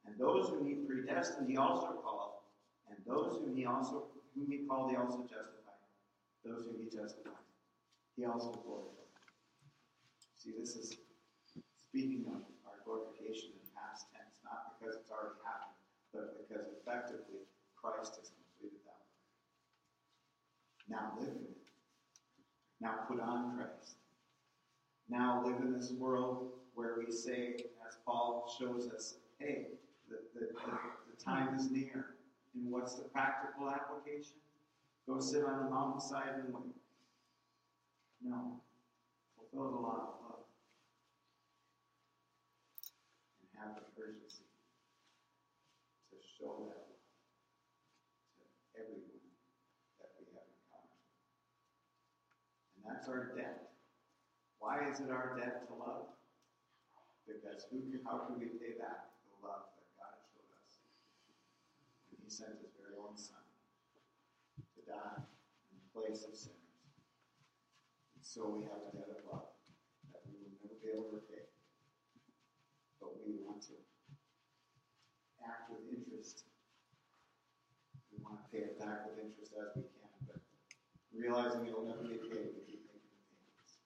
And 0.04 0.18
those 0.18 0.50
whom 0.50 0.66
he 0.66 0.82
predestined, 0.82 1.48
he 1.48 1.58
also 1.58 2.02
called, 2.02 2.42
and 2.90 2.98
those 3.06 3.38
whom 3.38 3.56
he 3.56 3.66
also 3.66 4.10
whom 4.34 4.50
he 4.50 4.66
called, 4.66 4.90
he 4.90 4.98
also 4.98 5.22
justified. 5.30 5.86
Those 6.44 6.66
whom 6.66 6.82
he 6.82 6.90
justified, 6.90 7.46
he 8.18 8.26
also 8.26 8.58
glorified. 8.66 9.14
See, 10.38 10.54
this 10.58 10.76
is 10.76 10.98
speaking 11.86 12.26
of 12.34 12.42
our 12.66 12.82
glorification 12.84 13.54
in 13.54 13.62
past 13.78 14.10
tense, 14.10 14.42
not 14.42 14.74
because 14.74 14.96
it's 14.96 15.12
already 15.12 15.38
happened, 15.46 15.78
but 16.10 16.50
because 16.50 16.66
effectively 16.82 17.46
Christ 17.78 18.18
has. 18.18 18.41
Now 20.92 21.14
live 21.18 21.30
in 21.30 21.36
it. 21.36 21.58
Now 22.82 22.96
put 23.08 23.22
on 23.22 23.56
Christ. 23.56 23.96
Now 25.10 25.42
live 25.46 25.62
in 25.62 25.72
this 25.72 25.92
world 25.92 26.50
where 26.76 26.96
we 27.00 27.12
say, 27.12 27.56
as 27.88 27.98
Paul 28.06 28.54
shows 28.60 28.90
us, 28.94 29.16
hey, 29.40 29.68
the, 30.10 30.18
the, 30.34 30.48
the, 30.48 30.72
the 31.16 31.24
time 31.24 31.56
is 31.56 31.72
near. 31.72 32.16
And 32.54 32.70
what's 32.70 32.96
the 32.96 33.04
practical 33.04 33.70
application? 33.70 34.36
Go 35.08 35.20
sit 35.22 35.46
on 35.46 35.64
the 35.64 35.70
mountainside 35.70 36.44
and 36.44 36.54
wait. 36.54 36.76
No. 38.22 38.60
Fulfill 39.36 39.72
the 39.72 39.78
law 39.78 39.90
of 39.90 40.16
love. 40.28 40.46
And 43.42 43.64
have 43.64 43.76
the 43.76 44.02
urgency 44.02 44.44
to 46.12 46.18
show 46.38 46.68
that 46.68 46.78
love 46.78 47.02
to 48.38 48.80
everyone 48.80 49.26
that 50.00 50.12
we 50.20 50.26
have 50.36 50.48
encountered. 50.48 51.02
And 52.78 52.91
that's 53.02 53.10
our 53.10 53.34
debt. 53.34 53.74
Why 54.62 54.86
is 54.86 55.02
it 55.02 55.10
our 55.10 55.34
debt 55.34 55.66
to 55.66 55.74
love? 55.74 56.14
Because 57.26 57.66
who 57.74 57.82
can, 57.90 57.98
how 58.06 58.30
can 58.30 58.38
we 58.38 58.46
pay 58.62 58.78
back 58.78 59.10
the 59.26 59.42
love 59.42 59.74
that 59.74 59.90
God 59.98 60.22
showed 60.30 60.46
us 60.62 60.86
He 62.14 62.30
sent 62.30 62.62
His 62.62 62.70
very 62.78 62.94
own 63.02 63.18
Son 63.18 63.42
to 64.78 64.80
die 64.86 65.18
in 65.18 65.82
the 65.82 65.90
place 65.90 66.22
of 66.30 66.38
sinners? 66.38 66.78
And 68.14 68.22
so 68.22 68.54
we 68.54 68.70
have 68.70 68.86
a 68.86 68.94
debt 68.94 69.10
of 69.10 69.26
love 69.26 69.50
that 70.14 70.22
we 70.30 70.38
will 70.38 70.54
never 70.62 70.78
be 70.78 70.94
able 70.94 71.10
to 71.18 71.26
pay. 71.26 71.50
But 73.02 73.18
we 73.26 73.42
want 73.42 73.66
to 73.74 73.82
act 75.42 75.74
with 75.74 75.90
interest. 75.90 76.46
We 78.14 78.22
want 78.22 78.46
to 78.46 78.46
pay 78.54 78.62
it 78.62 78.78
back 78.78 79.10
with 79.10 79.26
interest 79.26 79.58
as 79.58 79.74
we 79.74 79.90
can, 79.90 80.14
but 80.30 80.38
realizing 81.14 81.68
it'll 81.68 81.86
never 81.86 82.04
be 82.08 82.18
paid, 82.18 82.56
we 82.56 82.64
keep 82.66 82.82
making 82.88 83.14
the 83.14 83.30
payments. 83.30 83.78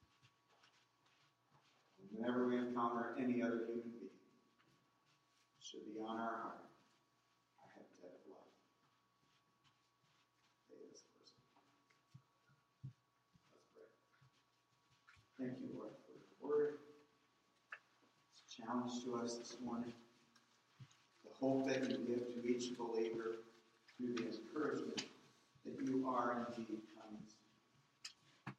Whenever 2.14 2.48
we 2.48 2.58
encounter 2.58 3.18
any 3.20 3.42
other 3.42 3.66
human 3.68 3.90
being, 3.92 4.14
it 4.14 5.60
should 5.60 5.84
be 5.90 6.00
on 6.00 6.16
our 6.16 6.38
heart. 6.40 6.70
I 7.60 7.66
have 7.76 7.84
a 7.84 7.96
debt 8.00 8.14
of 8.14 8.24
love. 8.30 8.50
Pay 10.70 10.80
this 10.88 11.04
person. 11.12 11.42
Let's 13.52 13.68
pray. 13.74 13.90
Thank 15.36 15.60
you, 15.60 15.76
Lord, 15.76 15.98
for 16.06 16.14
the 16.16 16.40
word 16.40 16.80
to 18.84 19.16
us 19.16 19.38
this 19.38 19.56
morning. 19.64 19.94
The 21.24 21.32
hope 21.40 21.66
that 21.68 21.90
you 21.90 21.98
give 21.98 22.28
to 22.34 22.46
each 22.46 22.78
believer 22.78 23.38
through 23.98 24.16
the 24.16 24.28
encouragement 24.28 25.06
that 25.66 25.82
you 25.88 26.06
are 26.08 26.46
indeed 26.50 26.82
coming. 26.94 28.54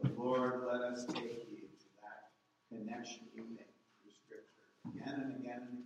But 0.00 0.18
Lord, 0.18 0.62
let 0.66 0.80
us 0.80 1.04
take 1.04 1.46
heed 1.50 1.68
to 1.80 1.88
that 2.00 2.30
connection 2.70 3.20
you 3.36 3.44
make 3.54 3.68
through 4.00 4.12
Scripture 4.24 4.64
again 4.88 5.20
and 5.20 5.44
again 5.44 5.60
and 5.60 5.68
again. 5.68 5.84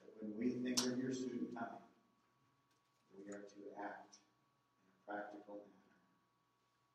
That 0.00 0.12
when 0.20 0.32
we 0.38 0.50
think 0.50 0.80
of 0.80 0.98
your 0.98 1.14
soon 1.14 1.48
coming, 1.56 1.88
we 3.16 3.32
are 3.32 3.40
to 3.40 3.60
act 3.82 4.18
in 4.84 4.92
a 4.92 5.10
practical 5.10 5.64
manner, 5.64 5.96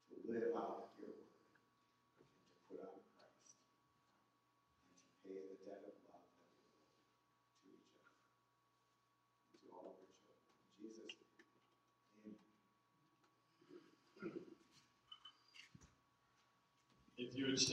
to 0.09 0.31
live 0.31 0.55
out 0.55 0.82